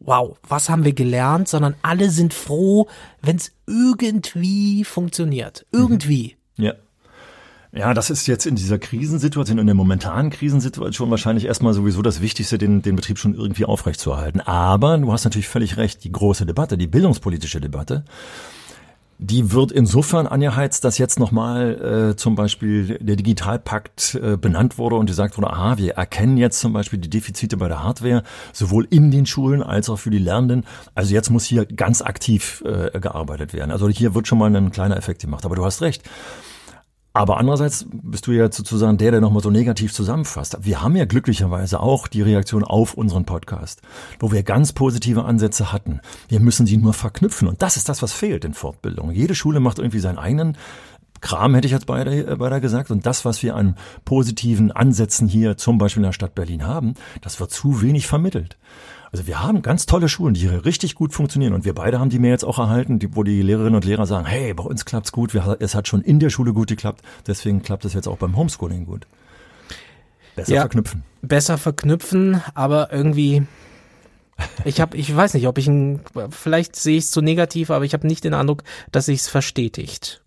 wow, 0.00 0.36
was 0.46 0.68
haben 0.68 0.84
wir 0.84 0.92
gelernt, 0.92 1.48
sondern 1.48 1.74
alle 1.82 2.10
sind 2.10 2.34
froh, 2.34 2.88
wenn 3.20 3.36
es 3.36 3.52
irgendwie 3.66 4.84
funktioniert. 4.84 5.66
Irgendwie. 5.72 6.36
Mhm. 6.56 6.64
Ja. 6.64 6.74
Ja, 7.70 7.92
das 7.92 8.08
ist 8.08 8.26
jetzt 8.26 8.46
in 8.46 8.54
dieser 8.54 8.78
Krisensituation, 8.78 9.58
in 9.58 9.66
der 9.66 9.74
momentanen 9.74 10.30
Krisensituation 10.30 11.10
wahrscheinlich 11.10 11.44
erstmal 11.44 11.74
sowieso 11.74 12.00
das 12.00 12.22
Wichtigste, 12.22 12.56
den, 12.56 12.80
den 12.80 12.96
Betrieb 12.96 13.18
schon 13.18 13.34
irgendwie 13.34 13.66
aufrechtzuerhalten. 13.66 14.40
Aber 14.40 14.96
du 14.96 15.12
hast 15.12 15.24
natürlich 15.24 15.48
völlig 15.48 15.76
recht, 15.76 16.02
die 16.02 16.10
große 16.10 16.46
Debatte, 16.46 16.78
die 16.78 16.86
bildungspolitische 16.86 17.60
Debatte, 17.60 18.04
die 19.18 19.52
wird 19.52 19.72
insofern 19.72 20.28
angeheizt, 20.28 20.84
dass 20.84 20.96
jetzt 20.96 21.18
nochmal 21.18 22.12
äh, 22.12 22.16
zum 22.16 22.36
Beispiel 22.36 22.98
der 23.00 23.16
Digitalpakt 23.16 24.14
äh, 24.14 24.36
benannt 24.36 24.78
wurde 24.78 24.94
und 24.94 25.06
gesagt 25.06 25.36
wurde, 25.36 25.50
aha, 25.50 25.76
wir 25.76 25.94
erkennen 25.94 26.36
jetzt 26.36 26.60
zum 26.60 26.72
Beispiel 26.72 27.00
die 27.00 27.10
Defizite 27.10 27.56
bei 27.56 27.66
der 27.66 27.82
Hardware, 27.82 28.22
sowohl 28.52 28.86
in 28.90 29.10
den 29.10 29.26
Schulen 29.26 29.62
als 29.62 29.90
auch 29.90 29.98
für 29.98 30.10
die 30.10 30.18
Lernenden. 30.18 30.64
Also 30.94 31.14
jetzt 31.14 31.30
muss 31.30 31.44
hier 31.44 31.66
ganz 31.66 32.00
aktiv 32.00 32.62
äh, 32.64 32.98
gearbeitet 33.00 33.52
werden. 33.52 33.72
Also 33.72 33.88
hier 33.88 34.14
wird 34.14 34.28
schon 34.28 34.38
mal 34.38 34.54
ein 34.54 34.70
kleiner 34.70 34.96
Effekt 34.96 35.20
gemacht. 35.20 35.44
Aber 35.44 35.56
du 35.56 35.64
hast 35.64 35.82
recht. 35.82 36.02
Aber 37.14 37.38
andererseits 37.38 37.86
bist 37.90 38.26
du 38.26 38.32
ja 38.32 38.52
sozusagen 38.52 38.98
der, 38.98 39.10
der 39.10 39.20
nochmal 39.20 39.42
so 39.42 39.50
negativ 39.50 39.92
zusammenfasst. 39.92 40.58
Wir 40.60 40.82
haben 40.82 40.94
ja 40.94 41.04
glücklicherweise 41.04 41.80
auch 41.80 42.06
die 42.06 42.22
Reaktion 42.22 42.62
auf 42.62 42.94
unseren 42.94 43.24
Podcast, 43.24 43.82
wo 44.20 44.30
wir 44.30 44.42
ganz 44.42 44.72
positive 44.72 45.24
Ansätze 45.24 45.72
hatten. 45.72 46.00
Wir 46.28 46.38
müssen 46.38 46.66
sie 46.66 46.76
nur 46.76 46.92
verknüpfen. 46.92 47.48
Und 47.48 47.62
das 47.62 47.76
ist 47.76 47.88
das, 47.88 48.02
was 48.02 48.12
fehlt 48.12 48.44
in 48.44 48.54
Fortbildung. 48.54 49.10
Jede 49.10 49.34
Schule 49.34 49.58
macht 49.58 49.78
irgendwie 49.78 50.00
seinen 50.00 50.18
eigenen 50.18 50.56
Kram, 51.20 51.54
hätte 51.54 51.66
ich 51.66 51.72
jetzt 51.72 51.86
beide, 51.86 52.26
äh, 52.26 52.36
beide 52.36 52.60
gesagt. 52.60 52.90
Und 52.90 53.06
das, 53.06 53.24
was 53.24 53.42
wir 53.42 53.56
an 53.56 53.76
positiven 54.04 54.70
Ansätzen 54.70 55.28
hier 55.28 55.56
zum 55.56 55.78
Beispiel 55.78 56.02
in 56.02 56.08
der 56.08 56.12
Stadt 56.12 56.34
Berlin 56.34 56.66
haben, 56.66 56.94
das 57.22 57.40
wird 57.40 57.50
zu 57.50 57.82
wenig 57.82 58.06
vermittelt. 58.06 58.56
Also 59.10 59.26
wir 59.26 59.42
haben 59.42 59.62
ganz 59.62 59.86
tolle 59.86 60.08
Schulen, 60.08 60.34
die 60.34 60.40
hier 60.40 60.64
richtig 60.64 60.94
gut 60.94 61.14
funktionieren 61.14 61.54
und 61.54 61.64
wir 61.64 61.74
beide 61.74 61.98
haben 61.98 62.10
die 62.10 62.18
mir 62.18 62.30
jetzt 62.30 62.44
auch 62.44 62.58
erhalten, 62.58 62.98
die, 62.98 63.16
wo 63.16 63.22
die 63.22 63.40
Lehrerinnen 63.40 63.74
und 63.74 63.84
Lehrer 63.84 64.06
sagen, 64.06 64.26
hey, 64.26 64.52
bei 64.52 64.64
uns 64.64 64.84
klappt's 64.84 65.12
gut, 65.12 65.32
wir, 65.32 65.56
es 65.60 65.74
hat 65.74 65.88
schon 65.88 66.02
in 66.02 66.18
der 66.20 66.30
Schule 66.30 66.52
gut 66.52 66.68
geklappt, 66.68 67.02
deswegen 67.26 67.62
klappt 67.62 67.84
es 67.84 67.94
jetzt 67.94 68.06
auch 68.06 68.18
beim 68.18 68.36
Homeschooling 68.36 68.84
gut. 68.84 69.06
Besser 70.36 70.54
ja, 70.54 70.60
verknüpfen. 70.60 71.02
Besser 71.22 71.58
verknüpfen, 71.58 72.42
aber 72.54 72.92
irgendwie 72.92 73.46
ich 74.64 74.80
habe, 74.80 74.96
ich 74.96 75.14
weiß 75.14 75.34
nicht, 75.34 75.48
ob 75.48 75.58
ich 75.58 75.66
ein, 75.66 76.00
vielleicht 76.30 76.76
sehe 76.76 76.98
ich 76.98 77.04
es 77.04 77.10
zu 77.10 77.20
negativ, 77.20 77.70
aber 77.70 77.84
ich 77.84 77.92
habe 77.92 78.06
nicht 78.06 78.24
den 78.24 78.34
Eindruck, 78.34 78.62
dass 78.92 79.06
sich 79.06 79.20
es 79.20 79.28
verstetigt. 79.28 80.22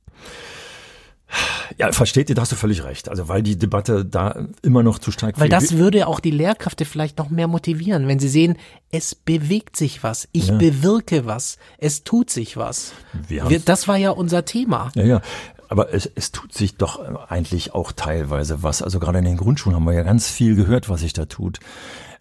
Ja, 1.77 1.91
versteht 1.91 2.29
ihr, 2.29 2.35
da 2.35 2.41
hast 2.41 2.51
du 2.51 2.55
völlig 2.55 2.83
recht. 2.83 3.09
Also 3.09 3.27
weil 3.27 3.43
die 3.43 3.57
Debatte 3.57 4.05
da 4.05 4.47
immer 4.61 4.83
noch 4.83 4.99
zu 4.99 5.11
stark 5.11 5.39
Weil 5.39 5.49
das 5.49 5.77
würde 5.77 6.07
auch 6.07 6.19
die 6.19 6.31
Lehrkräfte 6.31 6.85
vielleicht 6.85 7.17
noch 7.17 7.29
mehr 7.29 7.47
motivieren, 7.47 8.07
wenn 8.07 8.19
sie 8.19 8.29
sehen, 8.29 8.57
es 8.91 9.15
bewegt 9.15 9.77
sich 9.77 10.03
was, 10.03 10.27
ich 10.31 10.47
ja. 10.47 10.57
bewirke 10.57 11.25
was, 11.25 11.57
es 11.77 12.03
tut 12.03 12.29
sich 12.29 12.57
was. 12.57 12.93
Wir 13.27 13.49
Wir, 13.49 13.59
das 13.59 13.87
war 13.87 13.97
ja 13.97 14.11
unser 14.11 14.45
Thema. 14.45 14.91
Ja, 14.95 15.03
ja. 15.03 15.21
Aber 15.69 15.93
es, 15.93 16.09
es 16.15 16.33
tut 16.33 16.53
sich 16.53 16.75
doch 16.75 17.29
eigentlich 17.29 17.73
auch 17.73 17.93
teilweise 17.93 18.61
was. 18.61 18.81
Also 18.81 18.99
gerade 18.99 19.19
in 19.19 19.25
den 19.25 19.37
Grundschulen 19.37 19.75
haben 19.75 19.85
wir 19.85 19.93
ja 19.93 20.03
ganz 20.03 20.29
viel 20.29 20.55
gehört, 20.55 20.89
was 20.89 20.99
sich 20.99 21.13
da 21.13 21.25
tut. 21.25 21.59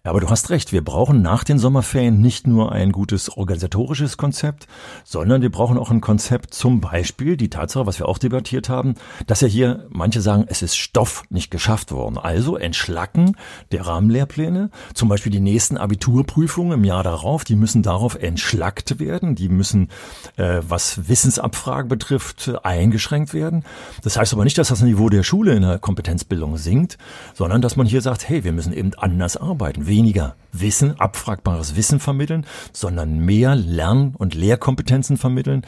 Ja, 0.03 0.09
aber 0.09 0.19
du 0.19 0.31
hast 0.31 0.49
recht, 0.49 0.71
wir 0.71 0.83
brauchen 0.83 1.21
nach 1.21 1.43
den 1.43 1.59
Sommerferien 1.59 2.21
nicht 2.21 2.47
nur 2.47 2.71
ein 2.71 2.91
gutes 2.91 3.37
organisatorisches 3.37 4.17
Konzept, 4.17 4.67
sondern 5.03 5.43
wir 5.43 5.51
brauchen 5.51 5.77
auch 5.77 5.91
ein 5.91 6.01
Konzept, 6.01 6.55
zum 6.55 6.81
Beispiel 6.81 7.37
die 7.37 7.51
Tatsache, 7.51 7.85
was 7.85 7.99
wir 7.99 8.09
auch 8.09 8.17
debattiert 8.17 8.67
haben, 8.67 8.95
dass 9.27 9.41
ja 9.41 9.47
hier 9.47 9.85
manche 9.89 10.19
sagen, 10.19 10.45
es 10.47 10.63
ist 10.63 10.75
Stoff 10.75 11.21
nicht 11.29 11.51
geschafft 11.51 11.91
worden. 11.91 12.17
Also 12.17 12.57
Entschlacken 12.57 13.37
der 13.71 13.85
Rahmenlehrpläne, 13.85 14.71
zum 14.95 15.07
Beispiel 15.07 15.31
die 15.31 15.39
nächsten 15.39 15.77
Abiturprüfungen 15.77 16.79
im 16.79 16.83
Jahr 16.83 17.03
darauf, 17.03 17.43
die 17.43 17.55
müssen 17.55 17.83
darauf 17.83 18.15
entschlackt 18.15 18.97
werden, 18.97 19.35
die 19.35 19.49
müssen, 19.49 19.89
äh, 20.35 20.61
was 20.67 21.09
Wissensabfrage 21.09 21.87
betrifft, 21.87 22.51
eingeschränkt 22.63 23.35
werden. 23.35 23.65
Das 24.01 24.17
heißt 24.17 24.33
aber 24.33 24.45
nicht, 24.45 24.57
dass 24.57 24.69
das 24.69 24.81
Niveau 24.81 25.09
der 25.09 25.21
Schule 25.21 25.53
in 25.53 25.61
der 25.61 25.77
Kompetenzbildung 25.77 26.57
sinkt, 26.57 26.97
sondern 27.35 27.61
dass 27.61 27.75
man 27.75 27.85
hier 27.85 28.01
sagt, 28.01 28.27
hey, 28.27 28.43
wir 28.43 28.51
müssen 28.51 28.73
eben 28.73 28.95
anders 28.95 29.37
arbeiten 29.37 29.90
weniger 29.91 30.35
Wissen, 30.53 30.99
abfragbares 30.99 31.75
Wissen 31.75 31.99
vermitteln, 31.99 32.45
sondern 32.73 33.19
mehr 33.19 33.55
Lern- 33.55 34.15
und 34.17 34.33
Lehrkompetenzen 34.33 35.17
vermitteln. 35.17 35.65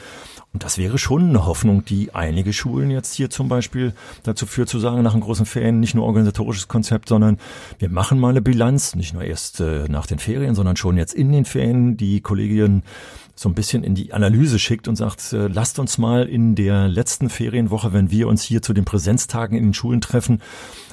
Und 0.54 0.64
das 0.64 0.78
wäre 0.78 0.98
schon 0.98 1.30
eine 1.30 1.46
Hoffnung, 1.46 1.84
die 1.84 2.14
einige 2.14 2.54
Schulen 2.54 2.92
jetzt 2.92 3.14
hier 3.14 3.30
zum 3.30 3.50
Beispiel 3.50 3.94
dazu 4.22 4.46
führt 4.46 4.70
zu 4.70 4.80
sagen, 4.80 5.02
nach 5.02 5.14
den 5.14 5.22
großen 5.22 5.46
Ferien 5.48 5.80
nicht 5.80 5.96
nur 5.96 6.06
organisatorisches 6.06 6.68
Konzept, 6.68 7.10
sondern 7.10 7.40
wir 7.80 7.90
machen 7.90 8.20
mal 8.20 8.30
eine 8.30 8.42
Bilanz, 8.42 8.96
nicht 8.96 9.14
nur 9.14 9.24
erst 9.24 9.60
äh, 9.62 9.86
nach 9.90 10.06
den 10.06 10.20
Ferien, 10.20 10.54
sondern 10.54 10.76
schon 10.76 10.98
jetzt 10.98 11.14
in 11.14 11.32
den 11.32 11.46
Ferien 11.46 11.98
die 11.98 12.22
Kolleginnen 12.22 12.84
so 13.44 13.50
ein 13.50 13.54
bisschen 13.54 13.84
in 13.84 13.94
die 13.94 14.14
Analyse 14.14 14.58
schickt 14.58 14.88
und 14.88 14.96
sagt, 14.96 15.34
äh, 15.34 15.48
lasst 15.48 15.78
uns 15.78 15.98
mal 15.98 16.24
in 16.24 16.56
der 16.56 16.88
letzten 16.88 17.30
Ferienwoche, 17.30 17.94
wenn 17.94 18.10
wir 18.10 18.28
uns 18.28 18.42
hier 18.42 18.62
zu 18.62 18.74
den 18.74 18.86
Präsenztagen 18.86 19.56
in 19.58 19.66
den 19.66 19.74
Schulen 19.74 20.02
treffen, 20.02 20.42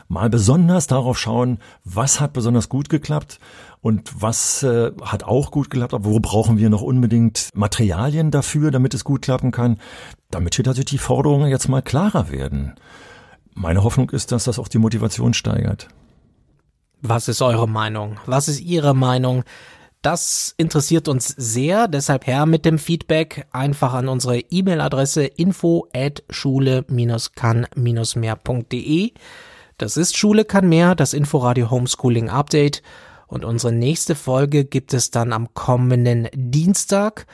mal 0.08 0.28
besonders 0.28 0.86
darauf 0.86 1.18
schauen, 1.18 1.58
was 1.84 2.20
hat 2.20 2.32
besonders 2.32 2.68
gut 2.68 2.88
geklappt 2.88 3.38
und 3.80 4.20
was 4.20 4.62
äh, 4.62 4.90
hat 5.00 5.22
auch 5.22 5.50
gut 5.52 5.70
geklappt, 5.70 5.94
aber 5.94 6.04
wo 6.04 6.20
brauchen 6.20 6.58
wir 6.58 6.68
noch 6.68 6.82
unbedingt 6.82 7.48
Materialien 7.54 8.30
dafür, 8.30 8.70
damit 8.70 8.92
es 8.92 9.04
gut 9.04 9.22
klappen 9.22 9.52
kann, 9.52 9.78
damit 10.30 10.58
wir 10.58 10.64
natürlich 10.64 10.90
die 10.90 10.98
Forderungen 10.98 11.48
jetzt 11.48 11.68
mal 11.68 11.82
klarer 11.82 12.30
werden. 12.30 12.74
Meine 13.54 13.84
Hoffnung 13.84 14.10
ist, 14.10 14.32
dass 14.32 14.44
das 14.44 14.58
auch 14.58 14.68
die 14.68 14.78
Motivation 14.78 15.34
steigert. 15.34 15.88
Was 17.00 17.28
ist 17.28 17.40
eure 17.40 17.68
Meinung? 17.68 18.18
Was 18.26 18.48
ist 18.48 18.60
Ihre 18.60 18.94
Meinung? 18.94 19.44
Das 20.02 20.54
interessiert 20.56 21.08
uns 21.08 21.28
sehr, 21.28 21.86
deshalb 21.86 22.26
her 22.26 22.46
mit 22.46 22.64
dem 22.64 22.78
Feedback 22.78 23.46
einfach 23.52 23.92
an 23.92 24.08
unsere 24.08 24.38
E-Mail-Adresse 24.38 25.24
info 25.24 25.88
at 25.94 26.22
schule-kann-mehr.de. 26.30 29.12
Das 29.76 29.98
ist 29.98 30.16
Schule 30.16 30.46
kann 30.46 30.70
mehr, 30.70 30.94
das 30.94 31.12
Inforadio 31.12 31.70
Homeschooling 31.70 32.30
Update. 32.30 32.82
Und 33.26 33.44
unsere 33.44 33.74
nächste 33.74 34.14
Folge 34.14 34.64
gibt 34.64 34.94
es 34.94 35.10
dann 35.10 35.34
am 35.34 35.52
kommenden 35.52 36.28
Dienstag. 36.34 37.26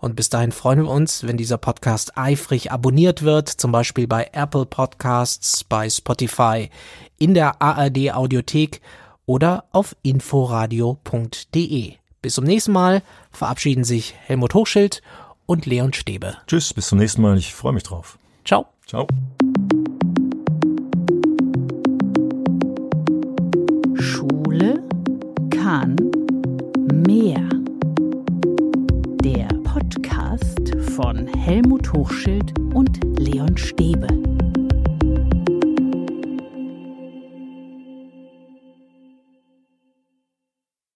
Und 0.00 0.16
bis 0.16 0.30
dahin 0.30 0.52
freuen 0.52 0.84
wir 0.84 0.90
uns, 0.90 1.26
wenn 1.26 1.36
dieser 1.36 1.58
Podcast 1.58 2.16
eifrig 2.16 2.72
abonniert 2.72 3.22
wird, 3.22 3.48
zum 3.48 3.70
Beispiel 3.70 4.06
bei 4.06 4.30
Apple 4.32 4.64
Podcasts, 4.64 5.62
bei 5.64 5.90
Spotify, 5.90 6.70
in 7.18 7.34
der 7.34 7.60
ARD 7.60 8.12
Audiothek 8.12 8.80
oder 9.26 9.64
auf 9.72 9.94
inforadio.de. 10.02 11.96
Bis 12.24 12.36
zum 12.36 12.44
nächsten 12.44 12.72
Mal 12.72 13.02
verabschieden 13.32 13.84
sich 13.84 14.14
Helmut 14.24 14.54
Hochschild 14.54 15.02
und 15.44 15.66
Leon 15.66 15.92
Stäbe. 15.92 16.38
Tschüss, 16.46 16.72
bis 16.72 16.86
zum 16.86 16.96
nächsten 16.96 17.20
Mal. 17.20 17.36
Ich 17.36 17.52
freue 17.52 17.74
mich 17.74 17.82
drauf. 17.82 18.18
Ciao. 18.46 18.64
Ciao. 18.86 19.06
kann 25.50 25.96
mehr. 27.06 27.46
Der 29.22 29.48
Podcast 29.62 30.74
von 30.96 31.26
Helmut 31.26 31.92
Hochschild 31.92 32.58
und 32.72 33.00
Leon 33.18 33.54
Stäbe. 33.58 34.23